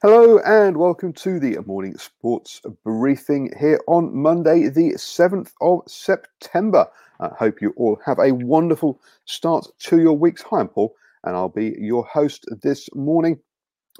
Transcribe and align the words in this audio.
Hello 0.00 0.38
and 0.46 0.76
welcome 0.76 1.12
to 1.14 1.40
the 1.40 1.58
morning 1.66 1.98
sports 1.98 2.62
briefing 2.84 3.50
here 3.58 3.80
on 3.88 4.16
Monday, 4.16 4.68
the 4.68 4.92
7th 4.92 5.50
of 5.60 5.80
September. 5.88 6.86
I 7.18 7.30
hope 7.36 7.60
you 7.60 7.74
all 7.76 7.98
have 8.06 8.20
a 8.20 8.30
wonderful 8.30 9.00
start 9.24 9.66
to 9.80 9.98
your 9.98 10.16
week's. 10.16 10.42
Hi, 10.42 10.60
I'm 10.60 10.68
Paul, 10.68 10.94
and 11.24 11.34
I'll 11.34 11.48
be 11.48 11.74
your 11.80 12.04
host 12.04 12.44
this 12.62 12.88
morning. 12.94 13.40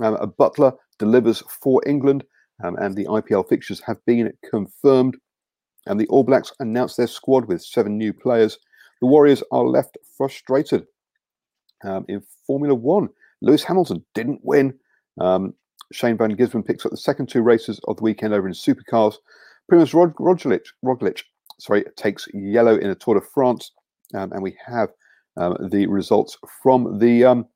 Um, 0.00 0.14
a 0.20 0.28
Buttler 0.28 0.76
delivers 1.00 1.42
for 1.48 1.82
England, 1.84 2.22
um, 2.62 2.76
and 2.76 2.94
the 2.94 3.06
IPL 3.06 3.48
fixtures 3.48 3.80
have 3.80 3.98
been 4.06 4.32
confirmed. 4.48 5.16
And 5.86 5.98
the 5.98 6.06
All 6.06 6.22
Blacks 6.22 6.52
announced 6.60 6.96
their 6.96 7.08
squad 7.08 7.46
with 7.46 7.60
seven 7.60 7.98
new 7.98 8.12
players. 8.12 8.56
The 9.00 9.08
Warriors 9.08 9.42
are 9.50 9.66
left 9.66 9.98
frustrated. 10.16 10.86
Um, 11.82 12.04
in 12.06 12.22
Formula 12.46 12.76
One, 12.76 13.08
Lewis 13.42 13.64
Hamilton 13.64 14.04
didn't 14.14 14.42
win. 14.44 14.78
Um, 15.20 15.54
Shane 15.92 16.16
Van 16.16 16.36
Gisbergen 16.36 16.66
picks 16.66 16.84
up 16.84 16.90
the 16.90 16.96
second 16.96 17.28
two 17.28 17.42
races 17.42 17.80
of 17.88 17.96
the 17.96 18.02
weekend 18.02 18.34
over 18.34 18.46
in 18.46 18.54
supercars. 18.54 19.16
Primoz 19.70 19.94
Rog- 19.94 20.16
Roglic, 20.16 20.66
Roglic 20.84 21.22
sorry, 21.58 21.84
takes 21.96 22.28
yellow 22.32 22.76
in 22.76 22.88
the 22.88 22.94
Tour 22.94 23.14
de 23.14 23.20
France. 23.20 23.72
Um, 24.14 24.32
and 24.32 24.42
we 24.42 24.56
have 24.64 24.90
um, 25.36 25.56
the 25.70 25.86
results 25.86 26.38
from 26.62 26.98
the 26.98 27.24
um, 27.24 27.46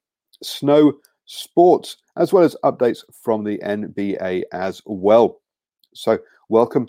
snow 0.43 0.95
sports, 1.25 1.97
as 2.17 2.33
well 2.33 2.45
as 2.45 2.56
updates 2.65 3.03
from 3.12 3.45
the 3.45 3.59
NBA 3.59 4.43
as 4.53 4.83
well. 4.85 5.41
So, 5.95 6.19
welcome. 6.49 6.89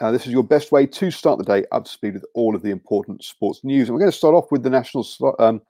Uh, 0.00 0.10
this 0.10 0.26
is 0.26 0.32
your 0.32 0.42
best 0.42 0.72
way 0.72 0.86
to 0.86 1.10
start 1.10 1.38
the 1.38 1.44
day 1.44 1.64
up 1.72 1.84
to 1.84 1.90
speed 1.90 2.14
with 2.14 2.24
all 2.34 2.54
of 2.54 2.62
the 2.62 2.70
important 2.70 3.24
sports 3.24 3.64
news. 3.64 3.88
And 3.88 3.94
we're 3.94 4.00
going 4.00 4.12
to 4.12 4.16
start 4.16 4.34
off 4.34 4.50
with 4.50 4.62
the 4.62 4.70
National 4.70 5.06
um, 5.38 5.62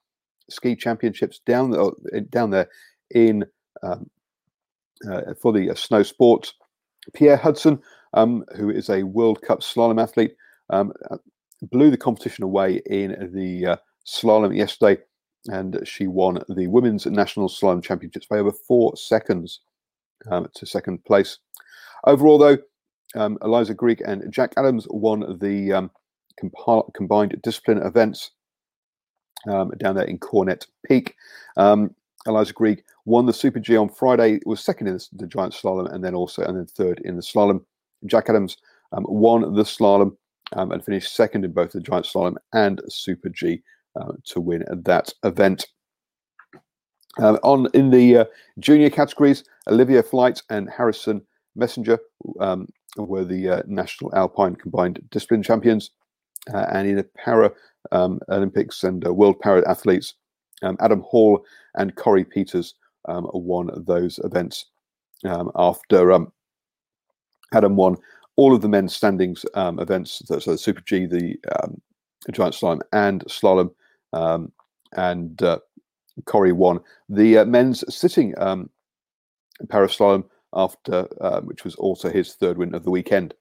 Ski 0.51 0.75
Championships 0.75 1.41
down, 1.47 1.77
uh, 1.79 1.91
down 2.31 2.51
there 2.51 2.69
in 3.11 3.45
um, 3.85 4.11
for 5.41 5.53
the 5.53 5.71
uh, 5.71 5.75
snow 5.75 6.03
sports. 6.03 6.55
Piera 7.17 7.39
Hudson, 7.39 7.81
um, 8.15 8.45
who 8.57 8.71
is 8.71 8.91
a 8.91 9.05
World 9.05 9.43
Cup 9.43 9.61
slalom 9.61 10.03
athlete, 10.03 10.34
um, 10.71 10.93
uh, 11.11 11.19
blew 11.62 11.91
the 11.91 11.97
competition 11.97 12.45
away 12.45 12.83
in 12.87 13.31
the 13.33 13.73
uh, 13.73 13.77
slalom 14.07 14.57
yesterday, 14.57 15.01
and 15.47 15.81
she 15.84 16.07
won 16.07 16.43
the 16.49 16.67
Women's 16.67 17.07
National 17.07 17.49
Slalom 17.49 17.83
Championships 17.83 18.27
by 18.27 18.39
over 18.39 18.53
four 18.53 18.97
seconds 18.97 19.61
um, 20.31 20.49
to 20.55 20.67
second 20.67 21.05
place. 21.05 21.39
Overall, 22.05 22.39
though, 22.39 22.59
um, 23.15 23.39
Eliza 23.43 23.75
Grigg 23.75 24.03
and 24.03 24.31
Jack 24.33 24.53
Adams 24.57 24.87
won 24.91 25.39
the 25.39 25.73
um, 25.73 25.91
combined 26.95 27.41
discipline 27.43 27.78
events 27.78 28.33
um, 29.49 29.71
down 29.78 29.95
there 29.95 30.05
in 30.05 30.19
Coronet 30.19 30.67
Peak. 30.87 31.15
Um, 31.57 31.95
Eliza 32.27 32.53
Grigg 32.53 32.83
won 33.06 33.25
the 33.25 33.33
Super 33.33 33.61
G 33.61 33.77
on 33.77 33.89
Friday, 33.89 34.41
was 34.44 34.61
second 34.62 34.89
in 34.89 34.99
the 35.12 35.27
giant 35.27 35.55
slalom, 35.55 35.91
and 35.93 36.05
then 36.05 36.15
also 36.15 36.43
and 36.43 36.56
then 36.59 36.67
third 36.67 37.00
in 37.05 37.17
the 37.17 37.22
slalom. 37.22 37.65
Jack 38.05 38.28
Adams 38.28 38.59
um, 38.93 39.06
won 39.09 39.55
the 39.55 39.62
slalom 39.62 40.15
um, 40.53 40.72
and 40.72 40.84
finished 40.84 41.15
second 41.15 41.45
in 41.45 41.53
both 41.53 41.72
the 41.72 41.81
giant 41.81 42.05
slalom 42.05 42.34
and 42.53 42.83
Super 42.89 43.31
G 43.31 43.62
uh, 43.99 44.12
to 44.25 44.41
win 44.41 44.65
that 44.71 45.12
event. 45.25 45.66
Um, 47.19 47.39
on 47.43 47.69
in 47.72 47.91
the 47.91 48.19
uh, 48.19 48.25
junior 48.59 48.91
categories, 48.91 49.45
Olivia 49.69 50.03
Flight 50.03 50.43
and 50.50 50.69
Harrison 50.69 51.22
Messenger 51.55 51.99
um, 52.41 52.69
were 52.99 53.25
the 53.25 53.49
uh, 53.49 53.62
national 53.66 54.15
alpine 54.15 54.56
combined 54.56 55.00
discipline 55.11 55.43
champions, 55.43 55.93
uh, 56.53 56.66
and 56.72 56.89
in 56.89 56.97
the 56.97 57.05
para 57.16 57.53
um, 57.93 58.21
Olympics 58.28 58.84
and 58.84 59.06
uh, 59.06 59.15
world 59.15 59.41
para 59.41 59.66
athletes, 59.69 60.15
um, 60.62 60.77
Adam 60.81 61.00
Hall 61.00 61.43
and 61.77 61.95
Corey 61.95 62.25
Peters 62.25 62.75
um, 63.06 63.28
won 63.33 63.71
those 63.87 64.19
events 64.25 64.67
um, 65.25 65.50
after 65.56 66.12
Adam 67.53 67.77
won 67.77 67.97
all 68.37 68.55
of 68.55 68.61
the 68.61 68.69
men's 68.69 68.94
standings 68.94 69.44
um, 69.55 69.78
events, 69.78 70.22
so 70.27 70.39
the 70.39 70.59
Super 70.59 70.83
G, 70.83 71.06
the 71.06 71.37
um, 71.62 71.81
giant 72.33 72.55
slalom, 72.55 72.81
and 72.93 73.25
slalom, 73.25 73.71
um, 74.12 74.53
and 74.97 75.43
uh, 75.43 75.59
Corey 76.27 76.53
won 76.53 76.81
the 77.09 77.39
uh, 77.39 77.45
men's 77.45 77.83
sitting 77.95 78.34
um, 78.39 78.69
paraslalom 79.66 80.25
after, 80.53 81.06
uh, 81.21 81.41
which 81.41 81.65
was 81.65 81.75
also 81.77 82.11
his 82.11 82.34
third 82.34 82.59
win 82.59 82.75
of 82.75 82.84
the 82.84 82.91
weekend. 82.91 83.34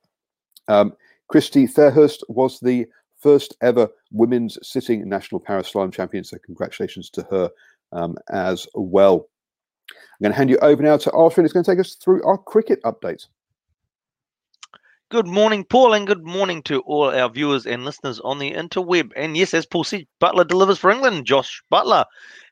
Um, 0.68 0.94
Christy 1.28 1.68
Fairhurst 1.68 2.24
was 2.30 2.60
the 2.60 2.86
first 3.20 3.56
ever 3.62 3.90
women's 4.12 4.58
sitting 4.62 5.08
national 5.08 5.42
paraslalom 5.42 5.92
champion, 5.92 6.24
so 6.24 6.38
congratulations 6.46 7.10
to 7.12 7.24
her 7.32 7.50
um, 7.92 8.16
as 8.32 8.68
well. 8.76 9.28
I'm 9.92 10.24
going 10.24 10.32
to 10.32 10.38
hand 10.38 10.50
you 10.50 10.58
over 10.62 10.82
now 10.82 10.98
to 10.98 11.12
Arthur, 11.12 11.42
and 11.42 11.46
he's 11.46 11.54
going 11.54 11.64
to 11.64 11.72
take 11.72 11.80
us 11.80 11.96
through 11.96 12.24
our 12.24 12.38
cricket 12.38 12.82
update. 12.84 13.28
Good 15.10 15.28
morning, 15.28 15.64
Paul, 15.64 15.94
and 15.94 16.08
good 16.08 16.26
morning 16.26 16.64
to 16.64 16.80
all 16.82 17.16
our 17.16 17.30
viewers 17.30 17.68
and 17.68 17.86
listeners 17.86 18.20
on 18.22 18.40
the 18.40 18.52
interweb. 18.52 19.12
And 19.16 19.38
yes, 19.38 19.54
as 19.54 19.66
Paul 19.66 19.84
said, 19.84 20.08
Buttler 20.20 20.48
delivers 20.48 20.80
for 20.80 20.90
England. 20.90 21.26
Josh 21.26 21.62
Buttler 21.72 22.06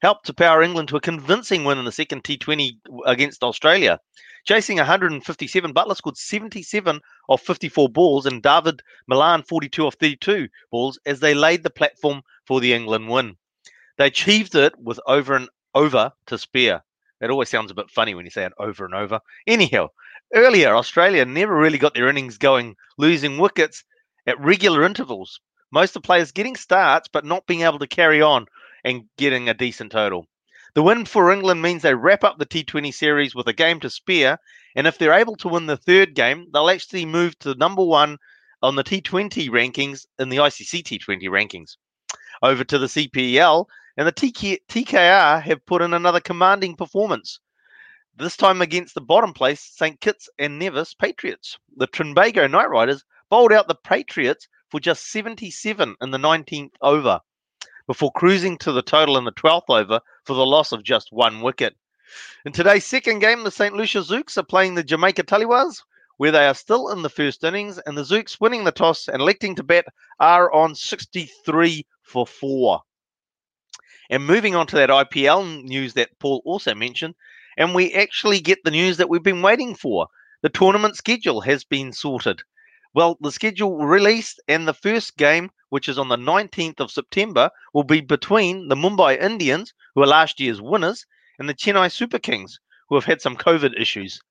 helped 0.04 0.28
to 0.28 0.34
power 0.34 0.62
England 0.62 0.90
to 0.90 0.96
a 0.96 1.02
convincing 1.02 1.64
win 1.64 1.80
in 1.80 1.86
the 1.86 1.92
second 1.92 2.24
T20 2.24 2.78
against 3.08 3.44
Australia. 3.44 4.00
Chasing 4.46 4.78
157, 4.78 5.74
Buttler 5.74 5.96
scored 5.96 6.18
77 6.18 7.00
of 7.30 7.42
54 7.42 7.90
balls, 7.90 8.28
and 8.28 8.44
David 8.44 8.82
Malan 9.08 9.41
42 9.41 9.88
of 9.88 9.96
32 9.96 10.47
balls 10.70 11.00
as 11.08 11.22
they 11.22 11.34
laid 11.34 11.64
the 11.64 11.70
platform 11.72 12.22
for 12.46 12.62
the 12.62 12.74
England 12.74 13.09
win. 13.09 13.36
They 13.97 14.08
achieved 14.08 14.53
it 14.53 14.78
with 14.78 15.00
over 15.08 15.34
and 15.34 15.50
over 15.74 16.12
to 16.28 16.38
spare. 16.38 16.84
It 17.23 17.29
always 17.29 17.47
sounds 17.47 17.72
a 17.72 17.73
bit 17.73 17.90
funny 17.90 18.16
when 18.16 18.25
you 18.25 18.31
say 18.31 18.43
it 18.43 18.52
over 18.59 18.84
and 18.84 18.93
over. 18.93 19.22
Anyhow, 19.47 19.87
earlier, 20.35 20.75
Australia 20.75 21.23
never 21.23 21.55
really 21.55 21.78
got 21.78 21.93
their 21.93 22.09
innings 22.09 22.37
going, 22.37 22.75
losing 22.97 23.37
wickets 23.37 23.85
at 24.28 24.37
regular 24.41 24.84
intervals. 24.84 25.40
Most 25.72 25.96
of 25.96 26.02
the 26.02 26.08
players 26.08 26.34
getting 26.34 26.58
starts, 26.58 27.08
but 27.08 27.23
not 27.23 27.47
being 27.47 27.61
able 27.61 27.79
to 27.79 27.87
carry 27.87 28.22
on 28.22 28.47
and 28.84 29.05
getting 29.17 29.47
a 29.47 29.53
decent 29.53 29.93
total. 29.93 30.28
The 30.75 30.84
win 30.84 31.05
for 31.05 31.31
England 31.31 31.61
means 31.61 31.81
they 31.81 31.96
wrap 31.96 32.25
up 32.25 32.40
the 32.40 32.46
T20 32.46 32.93
series 32.93 33.34
with 33.34 33.47
a 33.47 33.53
game 33.53 33.79
to 33.79 33.90
spare, 33.90 34.37
and 34.76 34.85
if 34.85 34.97
they're 34.97 35.14
able 35.14 35.37
to 35.37 35.47
win 35.47 35.67
the 35.67 35.78
third 35.78 36.16
game, 36.16 36.47
they'll 36.52 36.69
actually 36.69 37.05
move 37.05 37.40
to 37.40 37.55
number 37.55 37.85
one 37.85 38.17
on 38.61 38.76
the 38.76 38.84
T20 38.84 39.47
rankings 39.47 40.05
in 40.19 40.28
the 40.28 40.37
ICC 40.37 40.84
T20 40.84 41.29
rankings. 41.29 41.78
Over 42.41 42.66
to 42.66 42.78
the 42.78 42.87
CPL, 42.87 43.67
and 43.95 44.07
the 44.07 44.11
TK, 44.11 44.59
TKR 44.67 45.41
have 45.41 45.66
put 45.66 45.81
in 45.81 45.93
another 45.93 46.19
commanding 46.19 46.75
performance. 46.75 47.40
this 48.16 48.35
time 48.35 48.61
against 48.61 48.95
the 48.95 49.01
bottom 49.01 49.34
place 49.34 49.61
St. 49.61 49.99
Kitts 50.01 50.29
and 50.40 50.57
Nevis 50.57 50.93
Patriots. 50.93 51.59
The 51.78 51.87
Trinbago 51.87 52.49
Knight 52.49 52.69
Riders 52.69 53.05
bowled 53.29 53.51
out 53.51 53.67
the 53.67 53.75
Patriots 53.75 54.47
for 54.69 54.79
just 54.79 55.11
77 55.11 55.95
in 56.01 56.11
the 56.11 56.17
19th 56.17 56.73
over 56.81 57.19
before 57.85 58.11
cruising 58.13 58.57
to 58.59 58.72
the 58.72 58.81
total 58.81 59.17
in 59.17 59.25
the 59.25 59.31
12th 59.34 59.69
over 59.69 59.99
for 60.23 60.34
the 60.34 60.45
loss 60.45 60.72
of 60.72 60.84
just 60.84 61.11
one 61.11 61.41
wicket. 61.41 61.75
In 62.45 62.51
today's 62.51 62.85
second 62.85 63.19
game, 63.19 63.43
the 63.43 63.51
St. 63.51 63.75
Lucia 63.75 63.99
Zouks 63.99 64.37
are 64.37 64.43
playing 64.43 64.75
the 64.75 64.84
Jamaica 64.84 65.23
Tallawahs, 65.23 65.81
where 66.17 66.31
they 66.31 66.47
are 66.47 66.53
still 66.53 66.90
in 66.90 67.01
the 67.01 67.09
first 67.09 67.43
innings, 67.43 67.78
and 67.79 67.97
the 67.97 68.03
Zouks 68.03 68.40
winning 68.40 68.63
the 68.63 68.72
toss 68.72 69.07
and 69.07 69.22
electing 69.22 69.55
to 69.55 69.63
bat 69.63 69.85
are 70.19 70.51
on 70.51 70.73
63 70.73 71.85
for 72.03 72.25
4. 72.25 72.81
And 74.09 74.26
moving 74.26 74.55
on 74.55 74.67
to 74.67 74.76
that 74.76 74.90
IPL 74.90 75.64
news 75.64 75.94
that 75.94 76.17
Paul 76.20 76.41
also 76.46 76.76
mentioned, 76.76 77.16
and 77.58 77.73
we 77.73 77.94
actually 77.94 78.40
get 78.40 78.64
the 78.64 78.72
news 78.72 78.97
that 78.97 79.09
we've 79.09 79.23
been 79.23 79.41
waiting 79.41 79.76
for. 79.76 80.08
The 80.41 80.50
tournament 80.50 80.97
schedule 80.97 81.41
has 81.41 81.64
been 81.64 81.94
sorted. 81.94 82.41
Well, 82.94 83.17
the 83.22 83.32
schedule 83.32 83.78
released, 83.78 84.41
and 84.47 84.67
the 84.67 84.73
first 84.73 85.17
game, 85.17 85.50
which 85.70 85.90
is 85.90 85.97
on 85.97 86.09
the 86.09 86.17
19th 86.17 86.79
of 86.79 86.91
September, 86.91 87.50
will 87.73 87.84
be 87.84 88.02
between 88.02 88.67
the 88.67 88.76
Mumbai 88.76 89.22
Indians, 89.22 89.73
who 89.96 90.03
are 90.03 90.08
last 90.08 90.40
year's 90.40 90.61
winners, 90.61 91.05
and 91.40 91.50
the 91.50 91.55
Chennai 91.55 91.91
Super 91.91 92.20
Kings, 92.20 92.59
who 92.90 92.96
have 92.96 93.05
had 93.05 93.22
some 93.22 93.35
COVID 93.35 93.79
issues. 93.79 94.22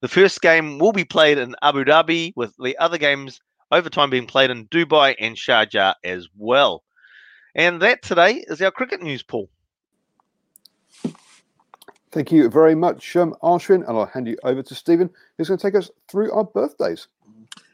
The 0.00 0.08
first 0.08 0.40
game 0.40 0.78
will 0.78 0.92
be 0.92 1.04
played 1.04 1.38
in 1.38 1.56
Abu 1.60 1.84
Dhabi, 1.84 2.32
with 2.36 2.54
the 2.58 2.78
other 2.78 2.98
games 2.98 3.40
overtime 3.70 4.10
being 4.10 4.26
played 4.26 4.50
in 4.50 4.68
Dubai 4.68 5.14
and 5.18 5.36
Sharjah 5.36 5.94
as 6.04 6.28
well. 6.36 6.84
And 7.58 7.82
that 7.82 8.02
today 8.02 8.44
is 8.46 8.62
our 8.62 8.70
cricket 8.70 9.02
news, 9.02 9.24
Paul. 9.24 9.50
Thank 12.12 12.30
you 12.30 12.48
very 12.48 12.76
much, 12.76 13.16
um, 13.16 13.34
Ashwin, 13.42 13.86
and 13.86 13.98
I'll 13.98 14.06
hand 14.06 14.28
you 14.28 14.38
over 14.44 14.62
to 14.62 14.74
Stephen, 14.76 15.10
who's 15.36 15.48
going 15.48 15.58
to 15.58 15.62
take 15.62 15.74
us 15.74 15.90
through 16.08 16.32
our 16.32 16.44
birthdays. 16.44 17.08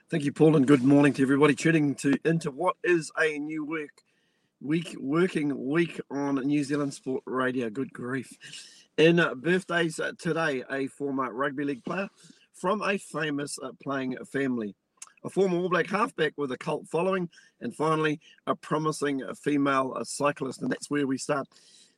Thank 0.09 0.25
you, 0.25 0.33
Paul, 0.33 0.57
and 0.57 0.67
good 0.67 0.83
morning 0.83 1.13
to 1.13 1.23
everybody 1.23 1.55
tuning 1.55 1.95
to 1.97 2.15
into 2.25 2.51
what 2.51 2.77
is 2.83 3.13
a 3.19 3.39
new 3.39 3.67
work 3.67 3.91
week 4.63 4.97
working 4.99 5.69
week 5.69 6.01
on 6.11 6.37
New 6.37 6.65
Zealand 6.65 6.95
Sport 6.95 7.23
Radio. 7.27 7.69
Good 7.69 7.93
grief! 7.93 8.33
In 8.97 9.21
uh, 9.21 9.35
birthdays 9.35 10.01
uh, 10.01 10.13
today, 10.19 10.65
a 10.71 10.87
former 10.87 11.31
rugby 11.31 11.65
league 11.65 11.85
player 11.85 12.09
from 12.55 12.81
a 12.81 12.97
famous 12.97 13.59
uh, 13.63 13.73
playing 13.83 14.17
family, 14.33 14.75
a 15.25 15.31
former 15.31 15.57
All 15.57 15.69
Black 15.69 15.89
halfback 15.89 16.35
with 16.37 16.53
a 16.53 16.59
cult 16.59 16.87
following, 16.89 17.29
and 17.61 17.75
finally 17.75 18.21
a 18.47 18.55
promising 18.55 19.23
female 19.43 19.99
cyclist, 20.05 20.63
and 20.63 20.71
that's 20.71 20.91
where 20.91 21.07
we 21.07 21.19
start 21.19 21.49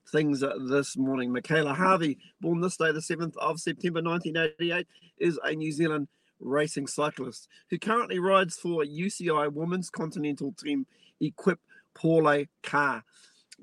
things 0.09 0.43
uh, 0.43 0.55
this 0.69 0.97
morning. 0.97 1.33
Michaela 1.33 1.75
Harvey, 1.75 2.19
born 2.41 2.61
this 2.61 2.77
day, 2.77 2.93
the 2.93 3.01
7th 3.01 3.37
of 3.39 3.59
September 3.59 4.01
1988, 4.01 4.87
is 5.19 5.39
a 5.43 5.53
New 5.55 5.73
Zealand 5.73 6.09
racing 6.41 6.87
cyclist 6.87 7.49
who 7.71 7.79
currently 7.79 8.19
rides 8.19 8.57
for 8.57 8.85
UCI 8.85 9.53
Women's 9.53 9.91
Continental 9.91 10.53
Team 10.53 10.87
Équipe 11.21 11.59
Paule 11.95 12.47
Ka. 12.63 13.03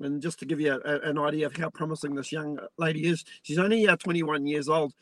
And 0.00 0.20
just 0.20 0.40
to 0.40 0.44
give 0.44 0.60
you 0.60 0.72
a, 0.72 0.78
a, 0.78 1.00
an 1.08 1.18
idea 1.18 1.46
of 1.46 1.56
how 1.56 1.70
promising 1.70 2.14
this 2.14 2.32
young 2.32 2.58
lady 2.76 3.06
is, 3.06 3.24
she's 3.42 3.58
only 3.58 3.86
uh, 3.86 3.96
21 3.96 4.46
years 4.46 4.68
old 4.68 4.92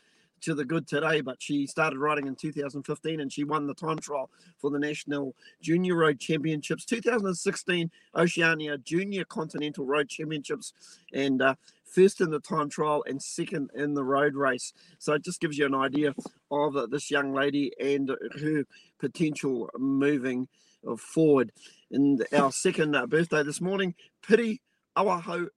to 0.43 0.53
the 0.53 0.65
good 0.65 0.87
today, 0.87 1.21
but 1.21 1.41
she 1.41 1.65
started 1.65 1.97
riding 1.97 2.27
in 2.27 2.35
2015 2.35 3.21
and 3.21 3.31
she 3.31 3.43
won 3.43 3.65
the 3.65 3.73
time 3.73 3.97
trial 3.97 4.29
for 4.59 4.69
the 4.69 4.79
National 4.79 5.35
Junior 5.61 5.95
Road 5.95 6.19
Championships, 6.19 6.85
2016 6.85 7.89
Oceania 8.15 8.77
Junior 8.77 9.23
Continental 9.23 9.85
Road 9.85 10.09
Championships, 10.09 10.73
and 11.13 11.41
uh, 11.41 11.55
first 11.85 12.19
in 12.19 12.29
the 12.29 12.39
time 12.39 12.69
trial 12.69 13.03
and 13.07 13.21
second 13.21 13.69
in 13.75 13.93
the 13.93 14.03
road 14.03 14.35
race. 14.35 14.73
So 14.99 15.13
it 15.13 15.23
just 15.23 15.39
gives 15.39 15.57
you 15.57 15.65
an 15.65 15.75
idea 15.75 16.13
of 16.51 16.75
uh, 16.75 16.87
this 16.87 17.09
young 17.09 17.33
lady 17.33 17.71
and 17.79 18.09
her 18.41 18.65
potential 18.99 19.69
moving 19.77 20.47
uh, 20.87 20.97
forward. 20.97 21.51
In 21.89 22.19
our 22.33 22.51
second 22.51 22.95
uh, 22.95 23.05
birthday 23.07 23.43
this 23.43 23.61
morning, 23.61 23.95
Piri 24.27 24.61
Awaho 24.97 25.47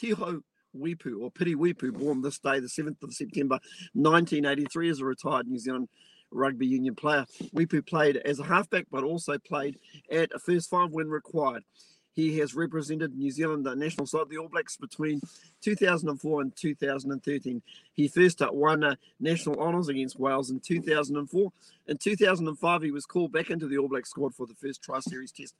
Tiho 0.00 0.42
Weepu, 0.76 1.20
or 1.20 1.30
Piri 1.30 1.54
Weepu, 1.54 1.92
born 1.92 2.22
this 2.22 2.38
day, 2.38 2.60
the 2.60 2.68
7th 2.68 3.02
of 3.02 3.14
September 3.14 3.58
1983, 3.94 4.90
is 4.90 5.00
a 5.00 5.04
retired 5.04 5.46
New 5.48 5.58
Zealand 5.58 5.88
rugby 6.30 6.66
union 6.66 6.94
player. 6.94 7.24
Weepu 7.54 7.86
played 7.86 8.16
as 8.18 8.38
a 8.38 8.44
halfback, 8.44 8.86
but 8.90 9.04
also 9.04 9.38
played 9.38 9.78
at 10.10 10.30
a 10.34 10.38
first 10.38 10.70
five 10.70 10.90
when 10.90 11.08
required. 11.08 11.64
He 12.16 12.38
has 12.38 12.54
represented 12.54 13.14
New 13.14 13.30
Zealand, 13.30 13.68
national 13.76 14.06
side, 14.06 14.30
the 14.30 14.38
All 14.38 14.48
Blacks, 14.48 14.78
between 14.78 15.20
2004 15.60 16.40
and 16.40 16.56
2013. 16.56 17.62
He 17.92 18.08
first 18.08 18.40
won 18.52 18.84
uh, 18.84 18.94
national 19.20 19.60
honours 19.60 19.88
against 19.88 20.18
Wales 20.18 20.50
in 20.50 20.58
2004. 20.60 21.52
In 21.88 21.98
2005, 21.98 22.82
he 22.82 22.90
was 22.90 23.04
called 23.04 23.32
back 23.32 23.50
into 23.50 23.68
the 23.68 23.76
All 23.76 23.88
Black 23.88 24.06
squad 24.06 24.34
for 24.34 24.46
the 24.46 24.54
first 24.54 24.82
Tri 24.82 24.98
Series 25.00 25.30
test 25.30 25.54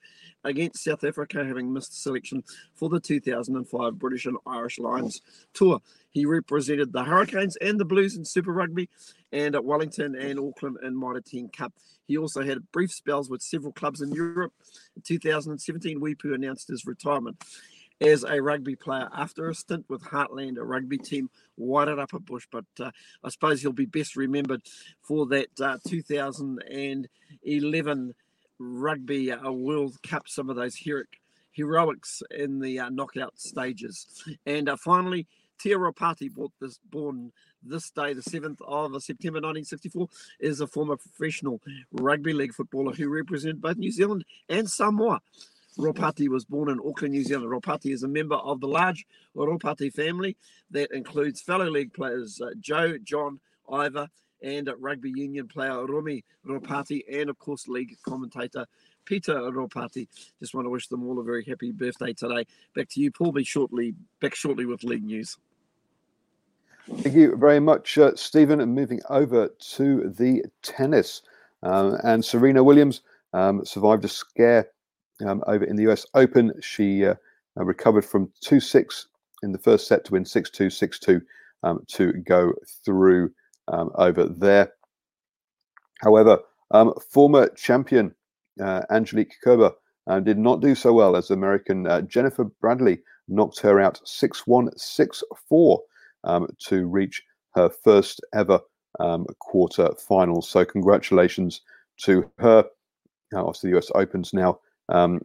against 0.45 0.83
South 0.83 1.05
Africa, 1.05 1.45
having 1.45 1.71
missed 1.71 2.03
selection 2.03 2.43
for 2.75 2.89
the 2.89 3.01
2005 3.01 3.99
British 3.99 4.25
and 4.25 4.39
Irish 4.47 4.79
Lions 4.79 5.21
tour. 5.53 5.83
He 6.17 6.25
represented 6.25 6.95
the 6.95 7.05
Hurricanes 7.05 7.57
and 7.57 7.79
the 7.79 7.85
Blues 7.85 8.17
in 8.17 8.25
Super 8.25 8.51
Rugby 8.51 8.89
and 9.33 9.55
at 9.55 9.67
Wellington 9.67 10.15
and 10.15 10.41
Auckland 10.41 10.79
in 10.83 10.99
Mitre 10.99 11.21
10 11.21 11.51
Cup. 11.51 11.75
He 12.09 12.17
also 12.17 12.43
had 12.43 12.73
brief 12.73 12.91
spells 12.91 13.29
with 13.29 13.43
several 13.43 13.75
clubs 13.75 14.01
in 14.01 14.13
Europe. 14.13 14.55
In 14.97 15.03
2017, 15.03 16.01
Weepu 16.01 16.35
announced 16.35 16.69
his 16.69 16.87
retirement 16.87 17.45
as 18.01 18.25
a 18.25 18.41
rugby 18.41 18.77
player 18.77 19.11
after 19.15 19.51
a 19.51 19.55
stint 19.55 19.85
with 19.91 20.05
Heartland, 20.05 20.57
a 20.57 20.65
rugby 20.65 20.97
team 20.97 21.29
Wairarapa 21.61 22.25
Bush. 22.25 22.47
But 22.51 22.65
uh, 22.81 22.93
I 23.23 23.29
suppose 23.29 23.61
he'll 23.61 23.73
be 23.73 23.85
best 23.85 24.17
remembered 24.17 24.63
for 25.03 25.27
that 25.27 25.61
uh, 25.61 25.77
2011 25.87 28.15
Rugby 28.59 29.33
uh, 29.33 29.53
World 29.53 30.03
Cup, 30.03 30.29
some 30.29 30.49
of 30.49 30.57
those 30.57 30.77
heroic, 30.77 31.21
heroics 31.53 32.23
in 32.31 32.61
the 32.61 32.81
uh, 32.81 32.89
knockout 32.89 33.39
stages. 33.39 34.07
And 34.47 34.71
uh, 34.71 34.77
finally, 34.77 35.27
Bought 35.65 36.53
this, 36.61 36.79
born 36.91 37.33
this 37.63 37.91
day, 37.91 38.13
the 38.13 38.21
7th 38.21 38.61
of 38.63 39.03
September 39.03 39.39
1964, 39.39 40.09
is 40.41 40.61
a 40.61 40.67
former 40.67 40.97
professional 40.97 41.61
rugby 41.93 42.33
league 42.33 42.55
footballer 42.55 42.93
who 42.93 43.09
represented 43.09 43.61
both 43.61 43.77
New 43.77 43.91
Zealand 43.91 44.25
and 44.49 44.71
Samoa. 44.71 45.21
Ropati 45.79 46.29
was 46.29 46.45
born 46.45 46.71
in 46.71 46.79
Auckland, 46.79 47.13
New 47.13 47.23
Zealand. 47.23 47.51
Ropati 47.51 47.93
is 47.93 48.03
a 48.03 48.09
member 48.09 48.37
of 48.37 48.61
the 48.61 48.69
large 48.69 49.07
Ropati 49.37 49.93
family 49.93 50.37
that 50.71 50.91
includes 50.93 51.41
fellow 51.41 51.69
league 51.69 51.93
players 51.93 52.41
uh, 52.41 52.51
Joe, 52.61 52.97
John, 53.03 53.41
Ivor, 53.71 54.09
and 54.43 54.71
rugby 54.79 55.13
union 55.15 55.49
player 55.49 55.85
Rumi 55.85 56.25
Ropati, 56.47 57.03
and 57.13 57.29
of 57.29 57.39
course, 57.39 57.69
league 57.69 57.97
commentator 58.07 58.67
Peter 59.05 59.35
Ropati. 59.35 60.09
Just 60.41 60.55
want 60.55 60.67
to 60.67 60.71
wish 60.71 60.89
them 60.89 61.07
all 61.07 61.19
a 61.19 61.25
very 61.25 61.45
happy 61.45 61.73
birthday 61.73 62.13
today. 62.13 62.47
Back 62.75 62.89
to 62.91 63.01
you, 63.01 63.11
Paul. 63.11 63.33
Be 63.33 63.45
shortly 63.45 63.95
back 64.21 64.35
shortly 64.35 64.67
with 64.67 64.85
league 64.85 65.05
news. 65.05 65.37
Thank 66.95 67.17
you 67.17 67.35
very 67.37 67.59
much, 67.59 67.99
uh, 67.99 68.15
Stephen. 68.15 68.61
And 68.61 68.75
moving 68.75 69.01
over 69.11 69.51
to 69.75 70.09
the 70.09 70.45
tennis. 70.63 71.23
Um, 71.65 71.99
and 72.05 72.25
Serena 72.25 72.63
Williams 72.63 73.01
um, 73.33 73.65
survived 73.65 74.05
a 74.05 74.09
scare 74.09 74.69
um, 75.27 75.43
over 75.49 75.65
in 75.65 75.75
the 75.75 75.91
US 75.91 76.07
Open. 76.15 76.53
She 76.61 77.05
uh, 77.05 77.17
recovered 77.57 78.05
from 78.05 78.31
2 78.41 78.61
6 78.61 79.09
in 79.43 79.51
the 79.51 79.59
first 79.59 79.89
set 79.89 80.05
to 80.05 80.13
win 80.13 80.25
6 80.25 80.51
2, 80.51 80.71
6 80.71 80.99
2 81.01 81.21
um, 81.65 81.85
to 81.89 82.13
go 82.13 82.53
through 82.85 83.33
um, 83.67 83.91
over 83.97 84.25
there. 84.25 84.73
However, 86.03 86.39
um, 86.71 86.95
former 87.11 87.49
champion 87.49 88.15
uh, 88.63 88.83
Angelique 88.91 89.35
Kerber 89.43 89.73
uh, 90.07 90.21
did 90.21 90.39
not 90.39 90.61
do 90.61 90.77
so 90.77 90.93
well 90.93 91.17
as 91.17 91.31
American 91.31 91.89
uh, 91.89 92.03
Jennifer 92.03 92.45
Brady 92.45 92.99
knocked 93.27 93.59
her 93.61 93.81
out 93.81 94.01
6 94.05 94.47
1, 94.47 94.71
6 94.79 95.23
4 95.49 95.83
um, 96.27 96.47
to 96.67 96.87
reach 96.87 97.23
her 97.55 97.71
first 97.71 98.21
ever 98.35 98.61
um, 99.01 99.27
quarter 99.39 99.91
final. 99.95 100.43
So, 100.43 100.65
congratulations 100.65 101.63
to 102.03 102.31
her. 102.39 102.65
Uh, 103.35 103.45
obviously, 103.45 103.71
the 103.71 103.79
US 103.79 103.91
Opens 103.95 104.33
now. 104.33 104.61
Um, 104.89 105.21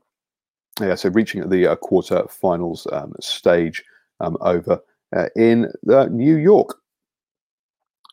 yeah, 0.79 0.95
so 0.95 1.09
reaching 1.09 1.47
the 1.49 1.67
uh, 1.67 1.75
quarter 1.75 2.25
finals 2.29 2.87
um, 2.91 3.13
stage 3.19 3.83
um, 4.19 4.37
over 4.41 4.81
uh, 5.15 5.27
in 5.35 5.71
New 5.83 6.37
York. 6.37 6.77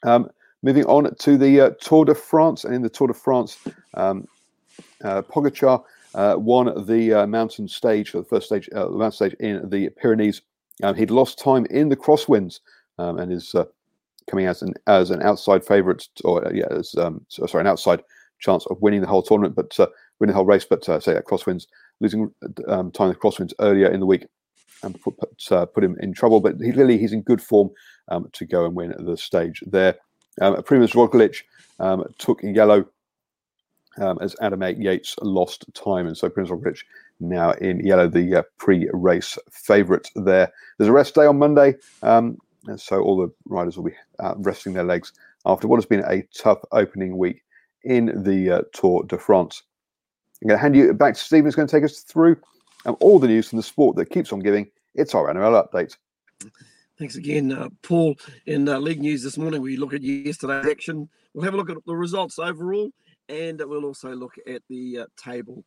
Um, 0.03 0.29
moving 0.63 0.85
on 0.87 1.15
to 1.15 1.37
the 1.37 1.61
uh, 1.61 1.71
Tour 1.81 2.05
de 2.05 2.15
France, 2.15 2.65
and 2.65 2.75
in 2.75 2.83
the 2.83 2.89
Tour 2.89 3.09
de 3.09 3.15
France, 3.15 3.59
uh, 3.95 4.23
Pogacar 5.03 5.83
uh, 6.15 6.35
won 6.39 6.85
the 6.87 7.27
mountain 7.27 7.69
stage 7.69 8.13
the 8.13 8.25
first 8.25 8.47
stage, 8.47 8.69
the 8.73 8.91
mountain 8.91 9.13
stage 9.13 9.35
in 9.41 9.69
the 9.71 9.89
Pyrenees. 9.91 10.43
He'd 10.97 11.11
lost 11.11 11.39
time 11.39 11.67
in 11.67 11.89
the 11.89 11.97
crosswinds 11.97 12.61
um, 12.99 13.19
and 13.19 13.33
is 13.33 13.55
uh, 13.55 13.65
coming 14.29 14.47
as 14.47 14.63
an 14.63 14.75
as 14.87 15.11
an 15.11 15.23
outside 15.23 15.65
favourite, 15.65 16.07
or 16.25 16.47
uh, 16.47 16.53
yeah, 16.53 16.67
as 16.71 16.95
um, 16.97 17.25
sorry, 17.29 17.61
an 17.61 17.67
outside 17.67 18.03
chance 18.39 18.67
of 18.67 18.81
winning 18.81 19.01
the 19.01 19.07
whole 19.07 19.23
tournament, 19.23 19.57
but 19.57 19.79
uh, 19.81 19.87
winning 20.19 20.33
the 20.33 20.37
whole 20.37 20.47
race. 20.47 20.65
But 20.65 20.89
uh, 20.89 21.01
say 21.01 21.15
that 21.15 21.27
crosswinds, 21.27 21.67
losing 22.01 22.33
um, 22.67 22.91
time 22.91 23.09
the 23.09 23.15
crosswinds 23.15 23.53
earlier 23.61 23.89
in 23.89 24.01
the 24.01 24.07
week. 24.07 24.27
and 24.83 25.01
put 25.01 25.17
put, 25.19 25.53
uh, 25.53 25.67
put 25.67 25.85
him 25.85 25.97
in 26.01 26.13
trouble. 26.13 26.41
But 26.41 26.61
he, 26.61 26.73
clearly, 26.73 26.99
he's 26.99 27.13
in 27.13 27.23
good 27.23 27.43
form 27.43 27.71
um, 28.09 28.29
to 28.33 28.47
go 28.47 28.65
and 28.65 28.75
win 28.75 28.95
the 28.99 29.17
stage 29.17 29.63
there. 29.67 29.97
Um, 30.41 30.57
Primoz 30.57 30.95
Roglic 30.95 31.43
um, 31.81 32.05
took 32.19 32.41
yellow 32.43 32.87
um, 33.99 34.19
as 34.21 34.37
Adam 34.41 34.63
Yates 34.63 35.17
lost 35.23 35.65
time, 35.75 36.07
and 36.07 36.17
so 36.17 36.29
Primoz 36.29 36.49
Roglic 36.49 36.83
now 37.21 37.51
in 37.53 37.85
yellow, 37.85 38.09
the 38.09 38.37
uh, 38.37 38.43
pre-race 38.59 39.37
favourite 39.51 40.09
there. 40.15 40.53
There's 40.77 40.89
a 40.89 40.93
rest 40.93 41.17
day 41.17 41.27
on 41.27 41.39
Monday, 41.39 41.75
um, 42.03 42.39
and 42.69 42.81
so 42.81 43.01
all 43.01 43.17
the 43.17 43.33
riders 43.47 43.77
will 43.77 43.85
be 43.85 43.97
uh, 44.19 44.35
resting 44.39 44.73
their 44.73 44.85
legs 44.85 45.13
after 45.47 45.67
what 45.67 45.77
has 45.77 45.87
been 45.87 46.05
a 46.07 46.23
tough 46.35 46.59
opening 46.73 47.17
week 47.17 47.43
in 47.85 48.23
the 48.23 48.51
uh, 48.51 48.63
Tour 48.73 49.05
de 49.05 49.19
France. 49.19 49.63
I'm 50.43 50.49
going 50.49 50.59
to 50.59 50.63
hand 50.63 50.77
you 50.77 50.93
back 50.93 51.15
to 51.15 51.21
Stephen, 51.21 51.47
who's 51.47 51.55
going 51.55 51.69
to 51.69 51.77
take 51.77 51.85
us 51.85 52.01
through 52.01 52.37
um, 52.87 52.97
all 53.01 53.19
the 53.19 53.27
news 53.27 53.49
from 53.49 53.57
the 53.57 53.63
sport 53.63 53.97
that 53.97 54.11
keeps 54.11 54.33
on 54.33 54.41
giving. 54.41 54.71
It's 54.95 55.15
our 55.15 55.33
NRL 55.33 55.67
update. 55.67 55.97
Thanks 56.99 57.17
again, 57.17 57.53
uh, 57.53 57.69
Paul. 57.83 58.17
In 58.47 58.69
uh, 58.69 58.79
league 58.79 59.01
news 59.01 59.23
this 59.23 59.39
morning, 59.39 59.63
we 59.63 59.77
look 59.77 59.95
at 59.95 60.03
yesterday's 60.03 60.67
action. 60.67 61.09
We'll 61.33 61.45
have 61.45 61.55
a 61.55 61.57
look 61.57 61.71
at 61.71 61.77
the 61.87 61.95
results 61.95 62.39
overall, 62.39 62.91
and 63.29 63.61
we'll 63.65 63.85
also 63.85 64.15
look 64.15 64.35
at 64.47 64.63
the 64.69 65.01
uh, 65.01 65.07
table. 65.17 65.65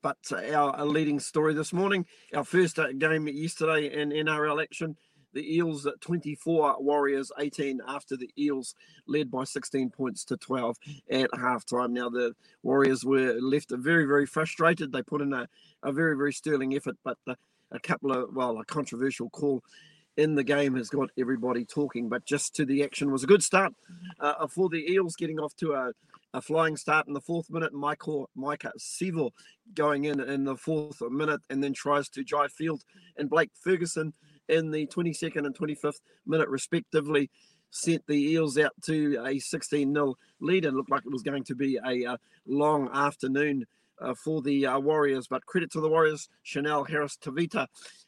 But 0.00 0.18
uh, 0.32 0.54
our, 0.54 0.86
leading 0.86 1.20
story 1.20 1.54
this 1.54 1.72
morning, 1.72 2.06
our 2.34 2.44
first 2.44 2.78
uh, 2.78 2.92
game 2.92 3.28
yesterday 3.28 3.92
in 3.92 4.10
NRL 4.10 4.62
action, 4.62 4.96
the 5.32 5.56
Eels 5.56 5.86
at 5.86 6.00
24, 6.00 6.76
Warriors 6.80 7.30
18 7.38 7.80
after 7.86 8.16
the 8.16 8.30
Eels 8.38 8.74
led 9.06 9.30
by 9.30 9.44
16 9.44 9.90
points 9.90 10.24
to 10.24 10.36
12 10.36 10.76
at 11.10 11.30
halftime. 11.32 11.90
Now, 11.90 12.08
the 12.08 12.34
Warriors 12.62 13.04
were 13.04 13.34
left 13.40 13.70
very, 13.70 14.04
very 14.04 14.26
frustrated. 14.26 14.92
They 14.92 15.02
put 15.02 15.20
in 15.20 15.32
a, 15.32 15.48
a 15.82 15.92
very, 15.92 16.16
very 16.16 16.32
sterling 16.32 16.74
effort, 16.74 16.96
but 17.04 17.18
uh, 17.26 17.34
a 17.70 17.80
couple 17.80 18.12
of, 18.12 18.34
well, 18.34 18.58
a 18.58 18.64
controversial 18.64 19.30
call 19.30 19.62
in 20.16 20.34
the 20.34 20.44
game 20.44 20.74
has 20.74 20.90
got 20.90 21.10
everybody 21.18 21.64
talking. 21.64 22.08
But 22.08 22.24
just 22.24 22.54
to 22.56 22.64
the 22.64 22.82
action 22.82 23.12
was 23.12 23.24
a 23.24 23.28
good 23.28 23.42
start 23.42 23.72
uh, 24.20 24.46
for 24.48 24.68
the 24.68 24.92
Eels, 24.92 25.16
getting 25.16 25.38
off 25.38 25.54
to 25.56 25.72
a, 25.72 25.92
a 26.34 26.42
flying 26.42 26.76
start 26.76 27.06
in 27.06 27.14
the 27.14 27.20
fourth 27.20 27.50
minute. 27.50 27.72
Michael 27.72 28.28
Maika 28.36 28.72
Sivo 28.78 29.30
going 29.74 30.04
in 30.04 30.20
in 30.20 30.44
the 30.44 30.56
fourth 30.56 31.00
minute 31.00 31.40
and 31.48 31.62
then 31.62 31.72
tries 31.72 32.08
to 32.10 32.24
drive 32.24 32.52
field 32.52 32.82
and 33.16 33.30
Blake 33.30 33.50
Ferguson 33.54 34.12
in 34.48 34.70
the 34.70 34.86
22nd 34.86 35.46
and 35.46 35.56
25th 35.56 36.00
minute 36.26 36.48
respectively 36.48 37.30
sent 37.70 38.06
the 38.06 38.32
Eels 38.32 38.58
out 38.58 38.72
to 38.84 39.22
a 39.26 39.38
16 39.38 39.92
0 39.92 40.14
lead 40.40 40.64
and 40.64 40.76
looked 40.76 40.90
like 40.90 41.04
it 41.04 41.12
was 41.12 41.22
going 41.22 41.44
to 41.44 41.54
be 41.54 41.78
a, 41.84 42.12
a 42.12 42.18
long 42.46 42.88
afternoon 42.92 43.66
uh, 44.00 44.14
for 44.14 44.42
the 44.42 44.66
uh, 44.66 44.78
Warriors. 44.78 45.26
But 45.28 45.46
credit 45.46 45.70
to 45.72 45.80
the 45.80 45.88
Warriors, 45.88 46.28
Chanel 46.42 46.84
Harris 46.84 47.18
Tavita 47.20 47.66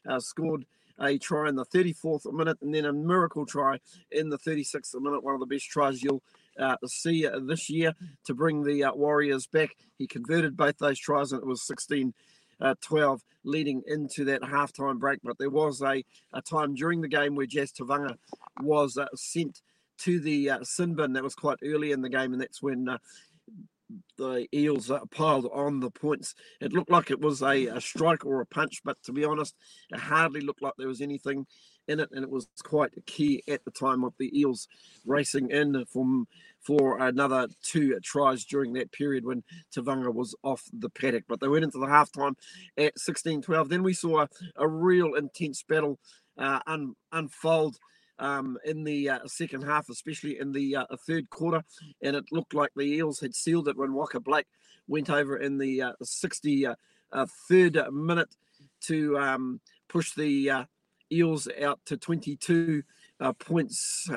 uh, 0.08 0.20
scored 0.20 0.64
a 1.00 1.18
try 1.18 1.48
in 1.48 1.56
the 1.56 1.64
34th 1.64 2.30
minute 2.32 2.58
and 2.60 2.74
then 2.74 2.84
a 2.84 2.92
miracle 2.92 3.46
try 3.46 3.78
in 4.10 4.28
the 4.28 4.38
36th 4.38 4.94
minute, 5.00 5.24
one 5.24 5.34
of 5.34 5.40
the 5.40 5.46
best 5.46 5.68
tries 5.68 6.02
you'll 6.02 6.22
uh, 6.58 6.76
see 6.86 7.26
uh, 7.26 7.38
this 7.42 7.70
year 7.70 7.94
to 8.24 8.34
bring 8.34 8.62
the 8.62 8.84
uh, 8.84 8.92
Warriors 8.92 9.46
back. 9.46 9.70
He 9.96 10.06
converted 10.06 10.56
both 10.56 10.78
those 10.78 10.98
tries 10.98 11.32
and 11.32 11.40
it 11.40 11.46
was 11.46 11.66
16 11.66 12.12
uh, 12.60 12.74
12 12.82 13.22
leading 13.44 13.82
into 13.86 14.24
that 14.24 14.42
halftime 14.42 14.98
break. 14.98 15.20
But 15.22 15.38
there 15.38 15.50
was 15.50 15.82
a, 15.82 16.04
a 16.32 16.42
time 16.42 16.74
during 16.74 17.00
the 17.00 17.08
game 17.08 17.34
where 17.34 17.46
Jazz 17.46 17.72
Tevaga 17.72 18.16
was 18.60 18.96
uh, 18.96 19.06
sent 19.14 19.60
to 19.98 20.20
the 20.20 20.50
uh, 20.50 20.64
sin 20.64 20.94
bin. 20.94 21.12
That 21.12 21.22
was 21.22 21.34
quite 21.34 21.58
early 21.64 21.92
in 21.92 22.02
the 22.02 22.08
game, 22.08 22.32
and 22.32 22.40
that's 22.40 22.62
when 22.62 22.88
uh, 22.88 22.98
the 24.18 24.46
Eels 24.54 24.90
uh, 24.90 25.00
piled 25.10 25.48
on 25.52 25.80
the 25.80 25.90
points. 25.90 26.34
It 26.60 26.72
looked 26.72 26.90
like 26.90 27.10
it 27.10 27.20
was 27.20 27.42
a, 27.42 27.66
a, 27.66 27.80
strike 27.80 28.24
or 28.24 28.40
a 28.40 28.46
punch, 28.46 28.80
but 28.84 29.02
to 29.04 29.12
be 29.12 29.24
honest, 29.24 29.54
it 29.90 29.98
hardly 29.98 30.40
looked 30.40 30.62
like 30.62 30.74
there 30.78 30.88
was 30.88 31.00
anything 31.00 31.46
in 31.88 32.00
it, 32.00 32.10
and 32.12 32.22
it 32.22 32.30
was 32.30 32.46
quite 32.62 32.92
key 33.06 33.42
at 33.48 33.64
the 33.64 33.70
time 33.70 34.04
of 34.04 34.14
the 34.18 34.38
Eels 34.38 34.68
racing 35.04 35.50
in 35.50 35.84
from 35.86 36.26
for 36.60 36.98
another 36.98 37.48
two 37.62 37.98
tries 38.00 38.44
during 38.44 38.72
that 38.74 38.92
period 38.92 39.24
when 39.24 39.42
Tevaga 39.74 40.12
was 40.12 40.34
off 40.42 40.62
the 40.72 40.90
paddock. 40.90 41.24
But 41.28 41.40
they 41.40 41.48
went 41.48 41.64
into 41.64 41.78
the 41.78 41.86
halftime 41.86 42.34
at 42.76 42.96
16-12. 42.96 43.68
Then 43.68 43.82
we 43.82 43.94
saw 43.94 44.22
a, 44.22 44.28
a 44.56 44.68
real 44.68 45.14
intense 45.14 45.62
battle 45.62 45.98
uh, 46.38 46.60
un, 46.66 46.94
unfold 47.12 47.78
um, 48.18 48.58
in 48.64 48.84
the 48.84 49.08
uh, 49.08 49.18
second 49.26 49.62
half, 49.62 49.88
especially 49.88 50.38
in 50.38 50.52
the 50.52 50.76
uh, 50.76 50.84
third 51.06 51.28
quarter. 51.30 51.64
And 52.02 52.14
it 52.14 52.24
looked 52.30 52.54
like 52.54 52.70
the 52.76 52.84
Eels 52.84 53.20
had 53.20 53.34
sealed 53.34 53.68
it 53.68 53.76
when 53.76 53.90
Waqa 53.90 54.22
Blake 54.22 54.46
went 54.86 55.10
over 55.10 55.36
in 55.36 55.58
the 55.58 55.82
uh, 55.82 55.92
63rd 56.02 56.76
uh, 57.12 57.80
uh, 57.80 57.90
minute 57.90 58.36
to 58.82 59.18
um, 59.18 59.60
push 59.88 60.12
the 60.14 60.50
uh, 60.50 60.64
Eels 61.12 61.48
out 61.60 61.80
to 61.86 61.96
22 61.96 62.82
points 63.38 64.08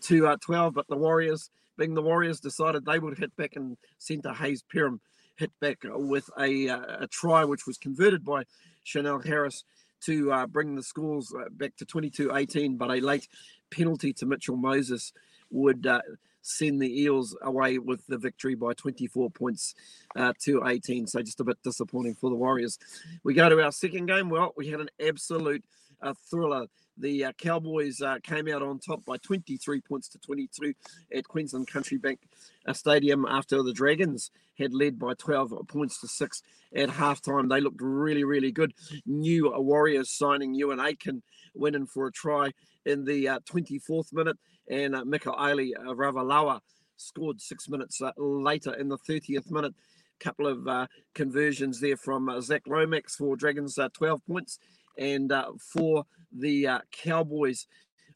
to 0.00 0.36
12. 0.40 0.74
But 0.74 0.88
the 0.88 0.96
Warriors, 0.96 1.50
being 1.76 1.94
the 1.94 2.02
Warriors, 2.02 2.40
decided 2.40 2.84
they 2.84 2.98
would 2.98 3.18
hit 3.18 3.34
back 3.36 3.56
and 3.56 3.76
centre 3.98 4.30
Hayze 4.30 4.62
Perham 4.62 5.00
hit 5.36 5.52
back 5.60 5.78
with 5.84 6.30
a, 6.38 6.68
a 6.68 7.08
try, 7.10 7.44
which 7.44 7.66
was 7.66 7.78
converted 7.78 8.24
by 8.24 8.44
Chanel 8.84 9.20
Harris 9.20 9.64
to 10.02 10.32
uh, 10.32 10.46
bring 10.46 10.74
the 10.74 10.82
scores 10.82 11.32
uh, 11.34 11.48
back 11.50 11.76
to 11.76 11.86
22-18, 11.86 12.76
but 12.76 12.90
a 12.90 13.00
late 13.00 13.26
penalty 13.70 14.12
to 14.12 14.26
Mitchell 14.26 14.56
Moses 14.56 15.12
would 15.50 15.86
uh, 15.86 16.00
send 16.42 16.80
the 16.80 17.02
Eels 17.02 17.36
away 17.42 17.78
with 17.78 18.06
the 18.06 18.18
victory 18.18 18.54
by 18.54 18.74
24 18.74 19.30
points 19.30 19.74
uh, 20.14 20.32
to 20.42 20.62
18. 20.66 21.06
So 21.06 21.22
just 21.22 21.40
a 21.40 21.44
bit 21.44 21.56
disappointing 21.64 22.14
for 22.14 22.28
the 22.28 22.36
Warriors. 22.36 22.78
We 23.22 23.34
go 23.34 23.48
to 23.48 23.62
our 23.62 23.72
second 23.72 24.06
game. 24.06 24.28
Well, 24.28 24.52
we 24.56 24.68
had 24.68 24.80
an 24.80 24.90
absolute 25.04 25.64
uh, 26.02 26.14
thriller. 26.30 26.66
The 26.96 27.24
uh, 27.26 27.32
Cowboys 27.32 28.00
uh, 28.00 28.18
came 28.22 28.48
out 28.48 28.62
on 28.62 28.78
top 28.78 29.04
by 29.04 29.16
23 29.16 29.80
points 29.80 30.08
to 30.08 30.18
22 30.18 30.74
at 31.12 31.26
Queensland 31.26 31.66
Country 31.66 31.98
Bank 31.98 32.20
uh, 32.66 32.72
Stadium 32.72 33.24
after 33.28 33.62
the 33.62 33.72
Dragons 33.72 34.30
had 34.58 34.72
led 34.72 34.98
by 34.98 35.14
12 35.14 35.52
points 35.66 36.00
to 36.00 36.08
6 36.08 36.42
at 36.76 36.88
halftime. 36.90 37.48
They 37.48 37.60
looked 37.60 37.80
really, 37.80 38.24
really 38.24 38.52
good. 38.52 38.72
New 39.06 39.52
Warriors 39.56 40.10
signing 40.10 40.54
Euan 40.54 40.78
Aitken 40.84 41.22
went 41.54 41.76
in 41.76 41.86
for 41.86 42.06
a 42.06 42.12
try 42.12 42.52
in 42.84 43.04
the 43.04 43.24
24th 43.24 43.90
uh, 43.90 44.02
minute, 44.12 44.36
and 44.68 44.94
uh, 44.94 45.04
Mika 45.04 45.30
Aili 45.30 45.72
uh, 45.76 45.94
Ravalawa 45.94 46.60
scored 46.96 47.40
six 47.40 47.68
minutes 47.68 48.00
uh, 48.00 48.12
later 48.16 48.72
in 48.74 48.88
the 48.88 48.98
30th 48.98 49.50
minute 49.50 49.74
couple 50.20 50.46
of 50.46 50.88
conversions 51.12 51.80
there 51.80 51.96
from 51.96 52.30
Zac 52.40 52.62
Lomax 52.68 53.16
for 53.16 53.36
Dragons, 53.36 53.76
uh, 53.78 53.88
12 53.92 54.24
points. 54.26 54.58
And 54.96 55.32
uh, 55.32 55.52
for 55.58 56.04
the 56.32 56.66
uh, 56.66 56.78
Cowboys, 56.90 57.66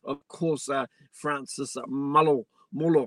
of 0.04 0.26
course, 0.28 0.68
uh, 0.68 0.87
Francis 1.12 1.76
Molo, 1.87 2.47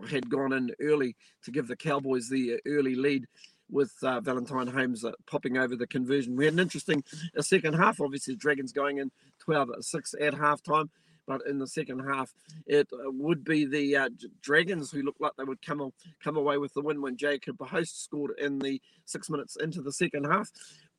had 0.10 0.30
gone 0.30 0.54
in 0.54 0.72
early 0.82 1.16
to 1.44 1.52
give 1.52 1.68
the 1.68 1.76
Cowboys 1.76 2.30
the 2.30 2.60
early 2.66 2.96
lead 2.96 3.28
with 3.70 3.94
uh, 4.04 4.20
Valentine 4.20 4.68
Holmes 4.68 5.06
uh, 5.06 5.12
popping 5.28 5.58
over 5.58 5.76
the 5.76 5.88
conversion. 5.88 6.36
We 6.36 6.46
had 6.46 6.54
an 6.54 6.60
interesting 6.60 7.04
uh, 7.38 7.42
second 7.42 7.74
half. 7.74 8.02
Obviously, 8.02 8.36
Dragons 8.36 8.74
going 8.74 8.98
in 8.98 9.12
12 9.40 9.70
6 9.80 10.16
at 10.20 10.34
halftime. 10.34 10.90
But 11.28 11.44
in 11.48 11.60
the 11.60 11.68
second 11.68 12.00
half, 12.00 12.34
it 12.66 12.88
would 12.92 13.44
be 13.44 13.66
the 13.66 14.10
Dragons 14.42 14.92
who 14.92 15.04
looked 15.04 15.22
like 15.22 15.34
they 15.38 15.44
would 15.44 15.62
come 15.62 15.94
come 16.22 16.36
away 16.36 16.58
with 16.58 16.74
the 16.74 16.82
win 16.82 17.00
when 17.00 17.16
Jacob 17.16 17.62
Host 17.62 18.04
scored 18.04 18.32
in 18.40 18.58
the 18.58 18.82
six 19.06 19.30
minutes 19.30 19.56
into 19.56 19.82
the 19.82 19.94
second 19.94 20.26
half. 20.26 20.50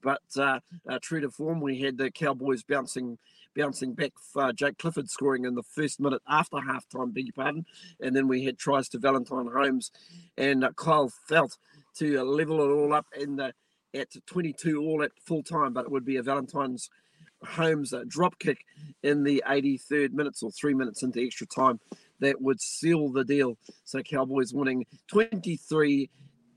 But 0.03 0.23
uh, 0.37 0.61
uh, 0.89 0.99
true 1.01 1.21
to 1.21 1.31
form, 1.31 1.61
we 1.61 1.81
had 1.81 1.97
the 1.97 2.11
Cowboys 2.11 2.63
bouncing 2.63 3.19
bouncing 3.55 3.93
back. 3.95 4.13
Uh, 4.35 4.53
Jake 4.53 4.79
Clifford 4.79 5.11
scoring 5.11 5.45
in 5.45 5.55
the 5.55 5.63
first 5.63 6.01
minute 6.01 6.23
after 6.29 6.57
halftime, 6.57 7.13
beg 7.13 7.27
your 7.27 7.33
pardon. 7.35 7.67
And 8.01 8.17
then 8.17 8.29
we 8.29 8.45
had 8.45 8.59
tries 8.59 8.89
to 8.91 8.99
Valentine 8.99 9.49
Holmes 9.53 9.91
and 10.37 10.65
uh, 10.65 10.73
Kyle 10.73 11.13
Feldt 11.29 11.59
to 11.97 12.21
uh, 12.21 12.25
level 12.25 12.61
it 12.61 12.73
all 12.73 12.95
up 12.95 13.07
in 13.19 13.37
the, 13.37 13.53
at 13.95 14.09
22 14.27 14.81
all 14.81 15.03
at 15.03 15.13
full 15.25 15.43
time. 15.43 15.73
But 15.73 15.85
it 15.85 15.91
would 15.91 16.05
be 16.05 16.17
a 16.17 16.23
Valentine's 16.23 16.89
Holmes 17.45 17.93
drop 18.09 18.39
kick 18.39 18.65
in 19.03 19.25
the 19.25 19.43
83rd 19.47 20.13
minutes 20.13 20.43
or 20.43 20.51
three 20.51 20.75
minutes 20.75 21.03
into 21.03 21.21
extra 21.21 21.47
time 21.47 21.81
that 22.21 22.41
would 22.41 22.61
seal 22.61 23.11
the 23.11 23.25
deal. 23.25 23.59
So 23.85 24.01
Cowboys 24.01 24.55
winning 24.55 24.87
23 25.09 26.09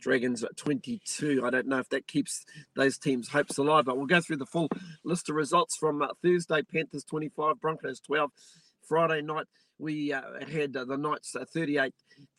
Dragons 0.05 0.43
at 0.43 0.55
22. 0.55 1.41
I 1.43 1.49
don't 1.49 1.65
know 1.65 1.79
if 1.79 1.89
that 1.89 2.05
keeps 2.05 2.45
those 2.75 2.99
teams' 2.99 3.27
hopes 3.27 3.57
alive, 3.57 3.85
but 3.85 3.97
we'll 3.97 4.05
go 4.05 4.21
through 4.21 4.37
the 4.37 4.45
full 4.45 4.69
list 5.03 5.29
of 5.29 5.35
results 5.35 5.75
from 5.77 6.03
uh, 6.03 6.09
Thursday 6.21 6.61
Panthers 6.61 7.03
25, 7.03 7.59
Broncos 7.59 7.99
12. 8.01 8.29
Friday 8.87 9.23
night, 9.23 9.47
we 9.79 10.13
uh, 10.13 10.21
had 10.47 10.77
uh, 10.77 10.85
the 10.85 10.95
Knights 10.95 11.35
uh, 11.35 11.43
38 11.51 11.91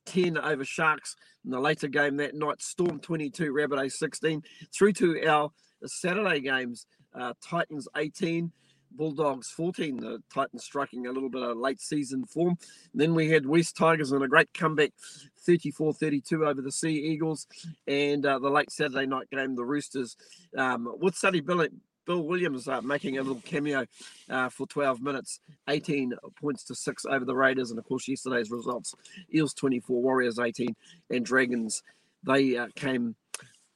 10 0.04 0.38
over 0.38 0.64
Sharks. 0.64 1.16
In 1.44 1.50
the 1.50 1.58
later 1.58 1.88
game 1.88 2.18
that 2.18 2.36
night, 2.36 2.62
Storm 2.62 3.00
22, 3.00 3.52
Rabbitohs 3.52 3.94
16. 3.94 4.44
Through 4.72 4.92
to 4.92 5.26
our 5.26 5.50
Saturday 5.86 6.38
games, 6.38 6.86
uh, 7.18 7.32
Titans 7.44 7.88
18, 7.96 8.52
Bulldogs 8.96 9.50
14. 9.50 9.98
The 9.98 10.22
Titans 10.32 10.64
striking 10.64 11.06
a 11.06 11.12
little 11.12 11.28
bit 11.28 11.42
of 11.42 11.56
late 11.56 11.80
season 11.80 12.24
form. 12.24 12.56
And 12.92 13.00
then 13.00 13.14
we 13.14 13.28
had 13.28 13.46
West 13.46 13.76
Tigers 13.76 14.12
in 14.12 14.22
a 14.22 14.28
great 14.28 14.52
comeback 14.54 14.92
34 15.40 15.94
32 15.94 16.46
over 16.46 16.60
the 16.60 16.72
Sea 16.72 16.94
Eagles. 16.94 17.46
And 17.86 18.24
uh, 18.24 18.38
the 18.38 18.50
late 18.50 18.70
Saturday 18.70 19.06
night 19.06 19.30
game, 19.30 19.54
the 19.54 19.64
Roosters 19.64 20.16
um, 20.56 20.92
with 21.00 21.16
Sonny 21.16 21.40
Bill- 21.40 21.68
Bill 22.06 22.22
Williams 22.22 22.68
uh, 22.68 22.80
making 22.80 23.18
a 23.18 23.22
little 23.22 23.42
cameo 23.44 23.84
uh, 24.30 24.48
for 24.48 24.66
12 24.66 25.02
minutes, 25.02 25.40
18 25.68 26.14
points 26.40 26.64
to 26.64 26.74
six 26.74 27.04
over 27.04 27.24
the 27.24 27.34
Raiders, 27.34 27.70
and 27.70 27.78
of 27.78 27.84
course 27.84 28.08
yesterday's 28.08 28.50
results: 28.50 28.94
Eels 29.34 29.52
24, 29.54 30.00
Warriors 30.00 30.38
18, 30.38 30.74
and 31.10 31.26
Dragons. 31.26 31.82
They 32.24 32.56
uh, 32.56 32.68
came 32.74 33.14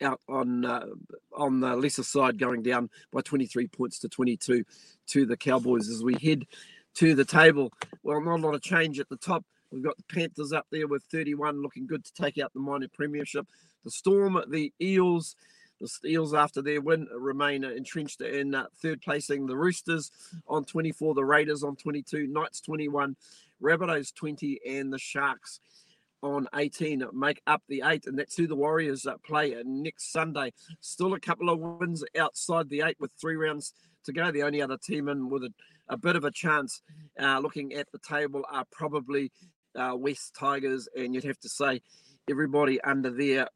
out 0.02 0.21
on 0.28 0.64
uh, 0.64 0.87
on 1.35 1.61
the 1.61 1.76
lesser 1.76 2.02
side, 2.02 2.38
going 2.38 2.62
down 2.62 2.90
by 3.12 3.21
23 3.21 3.69
points 3.69 3.99
to 4.00 4.09
22 4.09 4.64
to 5.09 5.26
the 5.26 5.37
Cowboys 5.37 5.88
as 5.88 6.02
we 6.02 6.14
head 6.23 6.45
to 6.95 7.14
the 7.14 7.25
table. 7.25 7.73
Well, 8.02 8.21
not 8.21 8.40
a 8.40 8.42
lot 8.42 8.54
of 8.54 8.62
change 8.62 9.00
at 9.00 9.09
the 9.09 9.16
top. 9.16 9.45
We've 9.71 9.83
got 9.83 9.97
the 9.97 10.14
Panthers 10.14 10.52
up 10.52 10.66
there 10.71 10.88
with 10.88 11.04
31, 11.12 11.62
looking 11.62 11.87
good 11.87 12.04
to 12.04 12.12
take 12.12 12.38
out 12.38 12.52
the 12.52 12.61
minor 12.61 12.88
premiership. 12.92 13.47
The 13.85 13.90
Storm, 13.90 14.42
the 14.49 14.73
Eels, 14.80 15.37
the 15.80 16.11
Eels 16.11 16.35
after 16.35 16.61
their 16.61 16.80
win 16.80 17.07
remain 17.16 17.62
entrenched 17.64 18.21
in 18.21 18.54
uh, 18.54 18.66
third 18.83 19.00
placing. 19.00 19.47
The 19.47 19.57
Roosters 19.57 20.11
on 20.49 20.64
24, 20.64 21.14
the 21.14 21.25
Raiders 21.25 21.62
on 21.62 21.76
22, 21.76 22.26
Knights 22.26 22.61
21, 22.61 23.16
Rabbitohs 23.62 24.12
20, 24.14 24.61
and 24.69 24.92
the 24.92 24.99
Sharks 24.99 25.61
on 26.23 26.49
18 26.55 27.05
make 27.12 27.41
up 27.47 27.62
the 27.69 27.83
eight, 27.85 28.07
and 28.07 28.19
that's 28.19 28.37
who 28.37 28.47
the 28.47 28.57
Warriors 28.57 29.07
uh, 29.07 29.15
play 29.25 29.55
next 29.65 30.12
Sunday. 30.12 30.53
Still 30.81 31.15
a 31.15 31.21
couple 31.21 31.50
of 31.50 31.59
wins 31.59 32.05
outside 32.19 32.69
the 32.69 32.83
eight 32.83 32.97
with 33.00 33.11
three 33.21 33.37
rounds 33.37 33.73
to 34.05 34.12
go. 34.12 34.31
The 34.31 34.43
only 34.43 34.62
other 34.62 34.77
team 34.77 35.09
in 35.09 35.31
with 35.31 35.45
a, 35.45 35.53
a 35.89 35.97
bit 35.97 36.17
of 36.17 36.25
a 36.25 36.31
chance 36.31 36.83
uh, 37.21 37.39
looking 37.39 37.73
at 37.75 37.91
the 37.93 37.99
table 37.99 38.45
are 38.50 38.65
probably 38.71 39.33
uh, 39.75 39.93
West 39.97 40.35
Tigers, 40.39 40.89
and 40.95 41.15
you'd 41.15 41.25
have 41.25 41.41
to 41.41 41.49
say 41.49 41.81
everybody 42.31 42.81
under 42.83 43.11
there, 43.11 43.49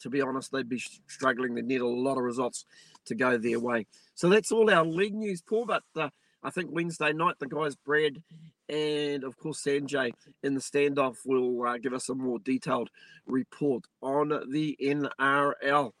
to 0.00 0.10
be 0.10 0.20
honest, 0.20 0.52
they'd 0.52 0.68
be 0.68 0.82
struggling. 1.06 1.54
They'd 1.54 1.64
need 1.64 1.80
a 1.80 1.86
lot 1.86 2.18
of 2.18 2.24
results 2.24 2.64
to 3.06 3.14
go 3.14 3.38
their 3.38 3.60
way. 3.60 3.86
So 4.14 4.28
that's 4.28 4.52
all 4.52 4.70
our 4.70 4.84
league 4.84 5.14
news, 5.14 5.42
Paul. 5.42 5.66
But 5.66 5.82
uh, 5.96 6.10
I 6.42 6.50
think 6.50 6.70
Wednesday 6.72 7.12
night, 7.12 7.36
the 7.38 7.46
guys, 7.46 7.74
Brad 7.74 8.22
and 8.68 9.24
of 9.24 9.36
course 9.36 9.62
Sanjay 9.62 10.12
in 10.42 10.54
the 10.54 10.60
standoff, 10.60 11.18
will 11.26 11.66
uh, 11.66 11.78
give 11.78 11.92
us 11.92 12.08
a 12.08 12.14
more 12.14 12.38
detailed 12.38 12.90
report 13.26 13.84
on 14.00 14.28
the 14.50 14.76
NRL. 14.80 15.92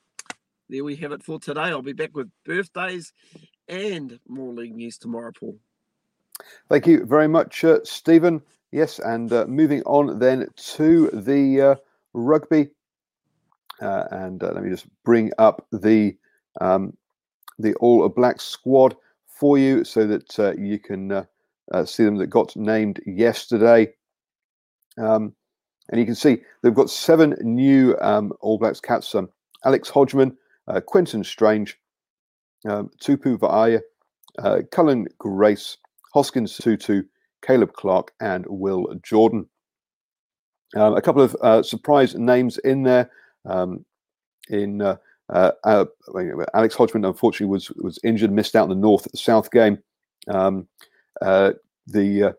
There 0.68 0.84
we 0.84 0.96
have 0.96 1.12
it 1.12 1.22
for 1.22 1.40
today. 1.40 1.62
I'll 1.62 1.82
be 1.82 1.92
back 1.92 2.14
with 2.14 2.30
birthdays 2.44 3.12
and 3.68 4.18
more 4.28 4.52
league 4.54 4.74
news 4.74 4.98
tomorrow, 4.98 5.32
Paul. 5.38 5.58
Thank 6.68 6.86
you 6.86 7.04
very 7.04 7.28
much, 7.28 7.64
uh, 7.64 7.80
Stephen. 7.84 8.40
Yes, 8.72 9.00
and 9.00 9.32
uh, 9.32 9.46
moving 9.46 9.82
on 9.82 10.18
then 10.20 10.46
to 10.56 11.10
the 11.12 11.60
uh, 11.60 11.74
rugby, 12.12 12.68
uh, 13.82 14.04
and 14.12 14.42
uh, 14.42 14.52
let 14.52 14.62
me 14.62 14.70
just 14.70 14.86
bring 15.04 15.32
up 15.38 15.66
the 15.72 16.16
um, 16.60 16.96
the 17.58 17.74
All 17.74 18.08
Black 18.08 18.40
squad 18.40 18.96
for 19.40 19.56
you 19.56 19.82
so 19.84 20.06
that 20.06 20.38
uh, 20.38 20.52
you 20.52 20.78
can 20.78 21.10
uh, 21.10 21.24
uh, 21.72 21.84
see 21.84 22.04
them 22.04 22.16
that 22.16 22.26
got 22.26 22.54
named 22.54 23.00
yesterday. 23.06 23.90
Um, 24.98 25.34
and 25.88 25.98
you 25.98 26.04
can 26.04 26.14
see 26.14 26.42
they've 26.62 26.74
got 26.74 26.90
seven 26.90 27.34
new 27.40 27.96
um, 28.02 28.32
All 28.40 28.58
Blacks 28.58 28.80
cats 28.80 29.14
Um, 29.14 29.30
Alex 29.64 29.88
Hodgman, 29.88 30.36
uh, 30.68 30.80
Quinten 30.86 31.24
Strange, 31.24 31.78
um, 32.68 32.90
Tupou 33.02 33.38
Va'aya, 33.38 33.80
uh, 34.38 34.60
Cullen 34.70 35.08
Grace, 35.18 35.78
Hoskins 36.12 36.56
Tutu, 36.58 37.02
Caleb 37.42 37.72
Clarke, 37.72 38.12
and 38.20 38.44
Will 38.46 38.94
Jordan. 39.02 39.48
Um, 40.76 40.94
a 40.94 41.02
couple 41.02 41.22
of 41.22 41.66
surprise 41.66 42.14
names 42.14 42.58
in 42.58 42.82
there. 42.82 43.10
Um, 43.46 43.84
in 44.50 44.78
uh, 45.30 45.52
uh, 45.64 45.84
Alex 46.54 46.74
Hodgman, 46.74 47.04
unfortunately, 47.04 47.52
was 47.52 47.70
was 47.76 47.98
injured, 48.02 48.32
missed 48.32 48.56
out 48.56 48.64
in 48.64 48.70
the 48.70 48.74
North 48.74 49.06
South 49.18 49.50
game. 49.50 49.78
Um, 50.28 50.66
uh, 51.22 51.52
the 51.86 52.22
uh, 52.22 52.32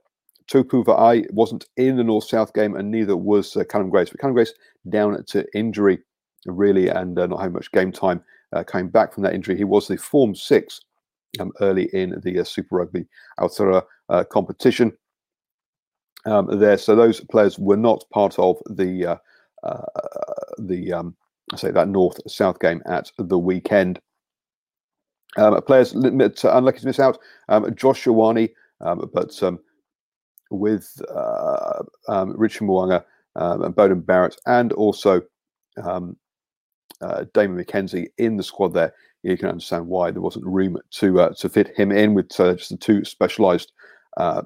Tupou 0.52 0.84
Va'ai 0.84 1.32
wasn't 1.32 1.66
in 1.78 1.96
the 1.96 2.04
North 2.04 2.26
South 2.26 2.54
game, 2.54 2.76
and 2.76 2.92
neither 2.92 3.16
was 3.16 3.56
uh, 3.56 3.64
Callum 3.64 3.90
Grace. 3.90 4.10
But 4.10 4.20
Callum 4.20 4.34
Grace 4.34 4.54
down 4.90 5.24
to 5.26 5.46
injury, 5.58 6.00
really, 6.46 6.90
and 6.90 7.18
uh, 7.18 7.28
not 7.28 7.40
having 7.40 7.54
much 7.54 7.72
game 7.72 7.92
time. 7.92 8.24
Uh, 8.54 8.64
came 8.64 8.90
back 8.90 9.14
from 9.14 9.24
that 9.24 9.34
injury. 9.34 9.56
He 9.56 9.64
was 9.64 9.88
the 9.88 9.98
Form 9.98 10.36
Six 10.36 10.82
um, 11.40 11.54
early 11.62 11.90
in 11.94 12.20
the 12.24 12.44
Super 12.44 12.76
Rugby 12.76 13.06
Aotearoa 13.40 13.84
competition. 14.30 14.92
Um, 16.26 16.60
there, 16.60 16.78
so 16.78 16.96
those 16.96 17.22
players 17.22 17.58
were 17.58 17.78
not 17.78 18.04
part 18.12 18.38
of 18.38 18.58
the 18.66 19.18
the 20.60 20.94
um, 20.94 21.16
Say 21.56 21.72
that 21.72 21.90
North 21.90 22.20
South 22.32 22.60
game 22.60 22.82
at 22.86 23.12
the 23.18 23.38
weekend. 23.38 24.00
Um, 25.38 25.62
players 25.64 25.94
unlucky 25.94 26.80
to 26.80 26.86
miss 26.86 27.00
out. 27.00 27.18
Um, 27.50 27.74
Josh 27.76 28.06
um, 28.82 29.10
but 29.14 29.42
um, 29.44 29.60
with 30.50 31.02
uh, 31.14 31.84
um, 32.08 32.34
Richard 32.38 32.66
Mo'unga 32.66 33.04
um, 33.36 33.64
and 33.64 33.76
Beauden 33.76 34.06
Barrett, 34.06 34.36
and 34.46 34.74
also 34.74 35.22
um, 35.82 36.18
uh, 37.02 37.26
Damian 37.34 37.64
McKenzie 37.64 38.10
in 38.18 38.38
the 38.38 38.44
squad 38.44 38.74
there, 38.74 38.94
you 39.24 39.38
can 39.38 39.50
understand 39.50 39.88
why 39.88 40.12
there 40.12 40.22
wasn't 40.22 40.46
room 40.46 40.78
to 40.92 41.22
uh, 41.22 41.30
to 41.36 41.50
fit 41.50 41.76
him 41.78 41.92
in 41.92 42.14
with 42.14 42.38
uh, 42.40 42.56
just 42.56 42.72
the 42.72 42.78
two 42.78 43.06
specialised 43.06 43.72
uh, 44.18 44.42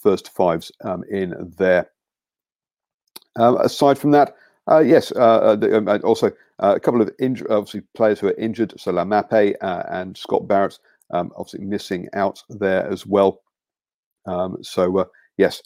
first 0.00 0.30
fives 0.30 0.70
in 1.10 1.52
there. 1.58 1.90
aside 3.36 3.98
from 3.98 4.12
that, 4.12 4.36
uh, 4.70 4.78
yes, 4.78 5.10
uh, 5.12 5.56
uh 5.62 5.76
um, 5.76 5.88
also 6.04 6.28
uh, 6.60 6.74
a 6.76 6.80
couple 6.80 7.02
of 7.02 7.10
inj- 7.20 7.48
obviously 7.50 7.82
players 7.94 8.20
who 8.20 8.28
are 8.28 8.38
injured, 8.38 8.72
so 8.78 8.92
Laumape 8.92 9.54
uh, 9.60 9.82
and 9.90 10.16
Scott 10.16 10.46
Barrett, 10.46 10.78
um, 11.10 11.32
obviously 11.36 11.60
missing 11.60 12.08
out 12.12 12.42
there 12.48 12.86
as 12.86 13.04
well. 13.04 13.42
Um, 14.26 14.58
so 14.62 15.10
yes, 15.38 15.62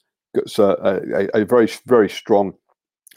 so 0.47 0.71
a, 0.83 1.29
a, 1.39 1.45
very 1.45 1.69
very 1.87 2.09
strong 2.09 2.55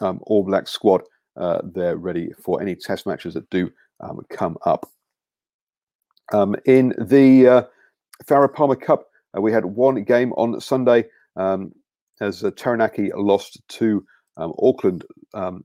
um, 0.02 0.20
All 0.24 0.44
Black 0.44 0.68
squad. 0.68 1.04
they're 1.36 1.96
ready 1.96 2.34
for 2.44 2.62
any 2.62 2.76
Test 2.76 3.06
matches 3.06 3.34
that 3.36 3.50
do 3.50 3.72
um, 4.02 4.20
come 4.30 4.58
up. 4.66 4.90
Um, 6.34 6.56
in 6.66 6.94
the 7.00 7.48
uh, 7.48 7.64
Farah 8.26 8.54
Palmer 8.54 8.76
Cup, 8.76 9.08
we 9.40 9.54
had 9.54 9.64
one 9.64 10.04
game 10.04 10.34
on 10.34 10.60
Sunday 10.60 11.06
as 12.20 12.44
Taranaki 12.58 13.12
lost 13.16 13.62
to 13.70 14.06
Auckland 14.38 15.06
um, 15.34 15.64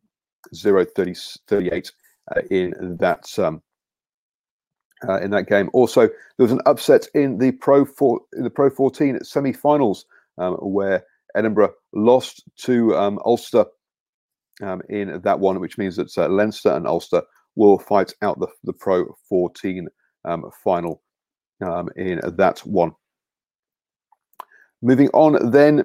0 0.54 0.84
30, 0.84 1.14
38 1.46 1.92
uh, 2.34 2.40
in 2.50 2.96
that 3.00 3.38
um, 3.38 3.62
uh, 5.08 5.20
in 5.20 5.30
that 5.30 5.48
game. 5.48 5.70
Also, 5.72 6.06
there 6.06 6.44
was 6.44 6.52
an 6.52 6.60
upset 6.66 7.06
in 7.14 7.38
the 7.38 7.52
Pro 7.52 7.84
four, 7.84 8.20
in 8.34 8.44
the 8.44 8.50
Pro 8.50 8.70
14 8.70 9.24
semi-finals 9.24 10.06
um, 10.38 10.54
where 10.54 11.04
Edinburgh 11.34 11.74
lost 11.92 12.44
to 12.58 12.96
um, 12.96 13.18
Ulster 13.24 13.64
um, 14.62 14.82
in 14.88 15.20
that 15.22 15.40
one, 15.40 15.60
which 15.60 15.78
means 15.78 15.96
that 15.96 16.16
uh, 16.16 16.28
Leinster 16.28 16.70
and 16.70 16.86
Ulster 16.86 17.22
will 17.56 17.78
fight 17.78 18.12
out 18.22 18.38
the, 18.38 18.48
the 18.64 18.72
Pro 18.72 19.16
14 19.28 19.88
um, 20.24 20.50
final 20.62 21.02
um, 21.64 21.88
in 21.96 22.20
that 22.36 22.60
one. 22.60 22.92
Moving 24.82 25.08
on 25.10 25.50
then 25.50 25.84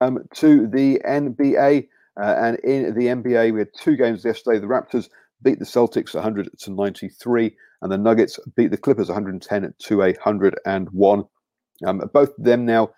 to 0.00 0.66
the 0.66 1.00
NBA. 1.06 1.88
Uh, 2.20 2.34
and 2.38 2.58
in 2.60 2.94
the 2.94 3.06
NBA, 3.06 3.52
we 3.52 3.58
had 3.60 3.74
two 3.76 3.96
games 3.96 4.24
yesterday. 4.24 4.58
The 4.58 4.66
Raptors 4.66 5.08
beat 5.42 5.58
the 5.58 5.64
Celtics 5.64 6.14
100 6.14 6.48
to 6.58 6.70
93, 6.70 7.54
and 7.82 7.92
the 7.92 7.98
Nuggets 7.98 8.38
beat 8.54 8.70
the 8.70 8.76
Clippers 8.76 9.08
110 9.08 9.74
to 9.78 9.96
101. 9.98 11.24
Um, 11.84 12.10
both 12.12 12.30
of 12.38 12.44
them 12.44 12.64
now 12.64 12.90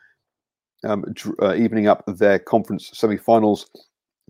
um, 0.84 1.04
uh, 1.42 1.54
evening 1.54 1.88
up 1.88 2.04
their 2.06 2.38
conference 2.38 2.90
semifinals. 2.90 3.66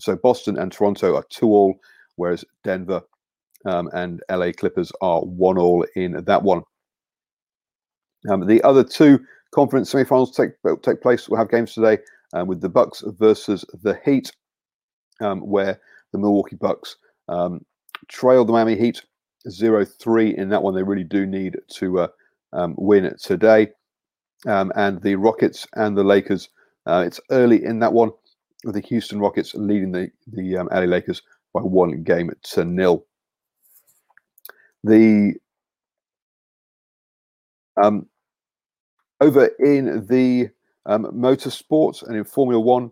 So 0.01 0.17
Boston 0.17 0.59
and 0.59 0.73
Toronto 0.73 1.17
are 1.17 1.25
two 1.29 1.49
all, 1.49 1.79
whereas 2.17 2.45
Denver 2.65 3.03
um, 3.67 3.91
and 3.93 4.23
LA 4.31 4.53
Clippers 4.53 4.93
are 5.01 5.21
one 5.21 5.59
all 5.59 5.85
in 5.97 6.25
that 6.25 6.43
one. 6.43 6.63
Um, 8.29 8.47
the 8.47 8.63
other 8.63 8.85
two 8.85 9.21
conference 9.53 9.93
semifinals 9.93 10.35
take 10.35 10.51
take 10.83 11.03
place. 11.03 11.29
We'll 11.29 11.39
have 11.39 11.51
games 11.51 11.75
today 11.75 11.99
uh, 12.33 12.45
with 12.45 12.61
the 12.61 12.69
Bucks 12.69 13.03
versus 13.19 13.65
the 13.83 13.99
Heat 14.05 14.33
um, 15.21 15.41
where 15.41 15.81
the 16.13 16.19
Milwaukee 16.19 16.57
Bucks 16.57 16.97
um, 17.29 17.65
trailed 18.09 18.49
the 18.49 18.53
Miami 18.53 18.77
Heat 18.77 19.03
0 19.49 19.85
3 19.85 20.37
in 20.37 20.49
that 20.49 20.63
one. 20.63 20.75
They 20.75 20.83
really 20.83 21.05
do 21.05 21.27
need 21.27 21.57
to 21.75 22.01
uh, 22.01 22.09
um, 22.53 22.75
win 22.77 23.15
today. 23.21 23.69
Um, 24.47 24.73
and 24.77 25.03
the 25.03 25.17
Rockets 25.17 25.67
and 25.75 25.97
the 25.97 26.05
Lakers, 26.05 26.49
uh, 26.87 27.05
it's 27.07 27.21
early 27.31 27.65
in 27.65 27.81
that 27.81 27.93
one 27.93 28.11
with 28.65 28.75
the 28.75 28.81
Houston 28.83 29.21
Rockets 29.21 29.55
leading 29.55 29.93
the, 29.93 30.11
the 30.29 30.57
um, 30.57 30.69
LA 30.73 30.81
Lakers 30.81 31.23
by 31.53 31.61
one 31.61 32.03
game 32.03 32.31
to 32.43 32.65
nil. 32.65 33.05
The 34.85 35.35
um, 37.83 38.07
over 39.21 39.47
in 39.59 40.07
the 40.07 40.51
motorsports 40.87 42.07
and 42.07 42.17
in 42.17 42.25
Formula 42.25 42.61
One, 42.61 42.91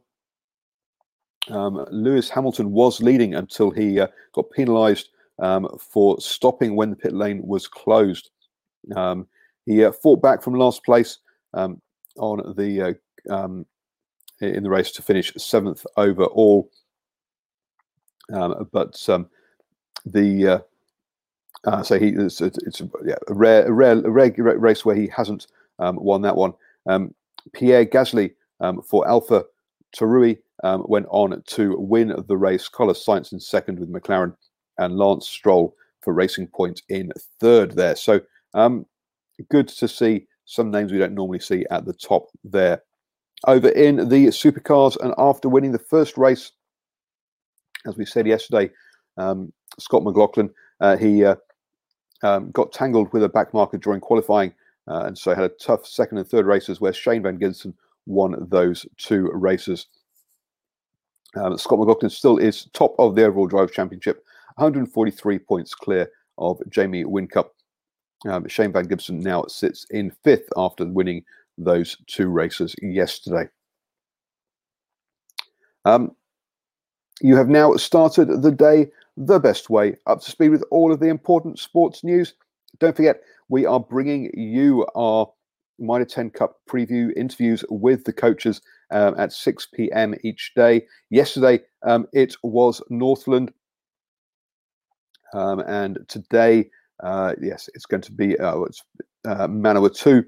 um, 1.51 1.87
Lewis 1.91 2.29
Hamilton 2.29 2.73
was 2.73 3.01
leading 3.01 3.35
until 3.35 3.71
he 3.71 4.01
uh, 4.01 4.09
got 4.33 4.51
penalised 4.51 5.11
um, 5.39 5.69
for 5.79 6.21
stopping 6.21 6.77
when 6.77 6.91
the 6.91 6.97
pit 6.97 7.13
lane 7.13 7.41
was 7.45 7.69
closed. 7.69 8.31
Um, 8.95 9.27
he 9.65 9.85
uh, 9.85 9.93
fought 9.93 10.23
back 10.23 10.43
from 10.43 10.55
last 10.55 10.85
place 10.85 11.19
um, 11.55 11.81
on 12.17 12.55
the 12.57 12.99
uh, 13.29 13.35
um, 13.35 13.67
in 14.41 14.63
the 14.63 14.71
race 14.71 14.93
to 14.93 15.03
finish 15.03 15.33
seventh 15.37 15.85
overall. 15.97 16.71
Um, 18.33 18.69
but 18.73 18.95
the 20.05 20.49
uh, 20.49 20.59
uh, 21.65 21.83
so 21.83 21.99
he 21.99 22.09
it's, 22.09 22.41
it's 22.41 22.83
yeah, 23.05 23.15
a 23.29 23.35
rare, 23.35 23.67
a 23.67 23.73
rare, 23.73 23.93
a 23.93 24.11
rare 24.11 24.33
race 24.59 24.85
where 24.85 24.97
he 24.97 25.09
hasn't 25.09 25.47
won 25.79 26.23
that 26.23 26.37
one. 26.37 26.55
Pierre 27.53 27.87
Gasly 27.87 28.35
for 28.85 29.07
Alpha 29.07 29.45
Tauri 29.97 30.39
um, 30.65 30.85
went 30.89 31.07
on 31.11 31.43
to 31.47 31.77
win 31.79 32.15
the 32.29 32.37
race. 32.37 32.69
Carlos 32.69 33.05
Sainz 33.05 33.33
in 33.33 33.41
second 33.41 33.79
with 33.79 33.93
McLaren, 33.93 34.35
and 34.79 34.97
Lance 34.97 35.29
Stroll 35.29 35.75
for 36.03 36.13
Racing 36.13 36.47
Point 36.49 36.83
in 36.89 37.13
third 37.41 37.73
there. 37.73 37.97
So 37.97 38.21
um, 38.55 38.87
good 39.51 39.69
to 39.69 39.89
see 39.89 40.27
some 40.45 40.71
names 40.71 40.93
we 40.93 40.99
don't 40.99 41.15
normally 41.15 41.41
see 41.41 41.67
at 41.71 41.85
the 41.85 41.93
top 41.93 42.29
there. 42.45 42.83
Over 43.47 43.69
in 43.69 44.09
the 44.09 44.29
supercars, 44.29 44.97
and 45.03 45.15
after 45.19 45.49
winning 45.49 45.73
the 45.73 45.79
first 45.79 46.17
race, 46.17 46.53
as 47.87 47.97
we 47.97 48.07
said 48.07 48.27
yesterday, 48.27 48.71
um, 49.19 49.53
Scott 49.79 50.05
McLaughlin, 50.05 50.51
uh, 50.81 50.97
he 50.97 51.25
uh, 51.25 51.37
um, 52.23 52.51
got 52.53 52.73
tangled 52.73 53.13
with 53.13 53.23
a 53.23 53.29
back 53.29 53.53
marker 53.53 53.77
during 53.77 54.01
qualifying, 54.01 54.55
uh, 54.89 55.03
and 55.05 55.19
so 55.19 55.35
had 55.35 55.45
a 55.45 55.51
tough 55.61 55.87
second 55.87 56.19
and 56.19 56.27
third 56.27 56.47
races 56.47 56.81
where 56.81 56.93
Shane 56.93 57.23
Van 57.23 57.39
Gisbergen 57.39 57.75
won 58.07 58.37
those 58.49 58.87
two 58.97 59.31
races. 59.35 59.87
Um, 61.37 61.59
Scott 61.59 61.79
McLaughlin 61.79 62.11
still 62.11 62.39
is 62.39 62.69
top 62.73 62.95
of 62.99 63.15
the 63.15 63.25
overall 63.25 63.47
drive 63.47 63.73
championship, 63.73 64.25
143 64.57 65.39
points 65.39 65.75
clear 65.75 66.11
of 66.39 66.61
Jamie 66.71 67.05
Whincup. 67.05 67.51
Um, 68.27 68.49
Shane 68.49 68.73
Van 68.73 68.87
Gibson 68.87 69.21
now 69.21 69.45
sits 69.45 69.87
in 69.91 70.11
fifth 70.25 70.49
after 70.57 70.87
winning 70.87 71.25
those 71.59 71.97
two 72.07 72.29
races 72.29 72.75
yesterday. 72.81 73.49
Um, 75.85 76.17
you 77.21 77.37
have 77.37 77.49
now 77.49 77.77
started 77.77 78.43
the 78.43 78.51
day 78.51 78.91
the 79.17 79.39
best 79.39 79.71
way, 79.71 79.97
up 80.07 80.21
to 80.21 80.31
speed 80.31 80.51
with 80.51 80.65
all 80.71 80.93
of 80.93 81.01
the 81.01 81.09
important 81.09 81.59
sports 81.59 82.05
news. 82.05 82.35
Don't 82.79 82.97
forget, 82.97 83.23
we 83.49 83.65
are 83.65 83.81
bringing 83.81 84.31
you 84.35 84.87
our 84.95 85.31
Mitre 85.79 86.05
10 86.05 86.31
Cup 86.31 86.61
preview 86.69 87.17
interviews 87.17 87.65
with 87.71 88.05
the 88.05 88.13
coaches 88.13 88.61
um, 88.91 89.15
at 89.19 89.33
6 89.33 89.69
p.m. 89.75 90.15
each 90.23 90.53
day. 90.55 90.87
Yesterday, 91.11 91.61
um, 91.87 92.07
it 92.13 92.35
was 92.43 92.83
Northland. 92.91 93.53
Um, 95.35 95.61
and 95.61 95.99
today, 96.09 96.71
uh, 97.03 97.35
yes, 97.41 97.69
it's 97.75 97.87
going 97.87 98.03
to 98.03 98.13
be 98.13 98.39
uh, 98.39 98.61
it's, 98.63 98.83
uh, 99.27 99.49
Manawatu. 99.49 100.25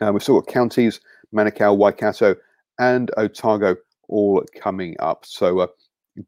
Uh, 0.00 0.12
we've 0.12 0.22
still 0.22 0.40
got 0.40 0.52
counties, 0.52 1.00
Manukau, 1.34 1.76
Waikato, 1.76 2.36
and 2.78 3.10
Otago 3.16 3.76
all 4.08 4.44
coming 4.60 4.96
up. 5.00 5.24
So 5.26 5.60
uh, 5.60 5.66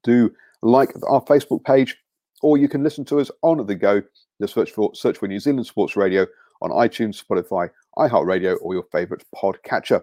do 0.03 0.33
like 0.63 0.93
our 1.09 1.23
Facebook 1.23 1.65
page, 1.65 1.97
or 2.43 2.59
you 2.59 2.69
can 2.69 2.83
listen 2.83 3.05
to 3.07 3.21
us 3.21 3.31
on 3.43 3.65
the 3.67 3.75
go. 3.75 4.03
Just 4.41 4.55
search 4.55 4.71
for 4.73 4.95
search 4.95 5.19
for 5.19 5.29
New 5.29 5.41
Zealand 5.41 5.67
Sports 5.67 5.97
Radio 5.97 6.27
on 6.63 6.71
iTunes, 6.71 7.23
Spotify, 7.23 7.71
iHeartRadio, 7.97 8.57
or 8.61 8.75
your 8.75 8.85
favorite 8.91 9.25
podcatcher. 9.35 10.03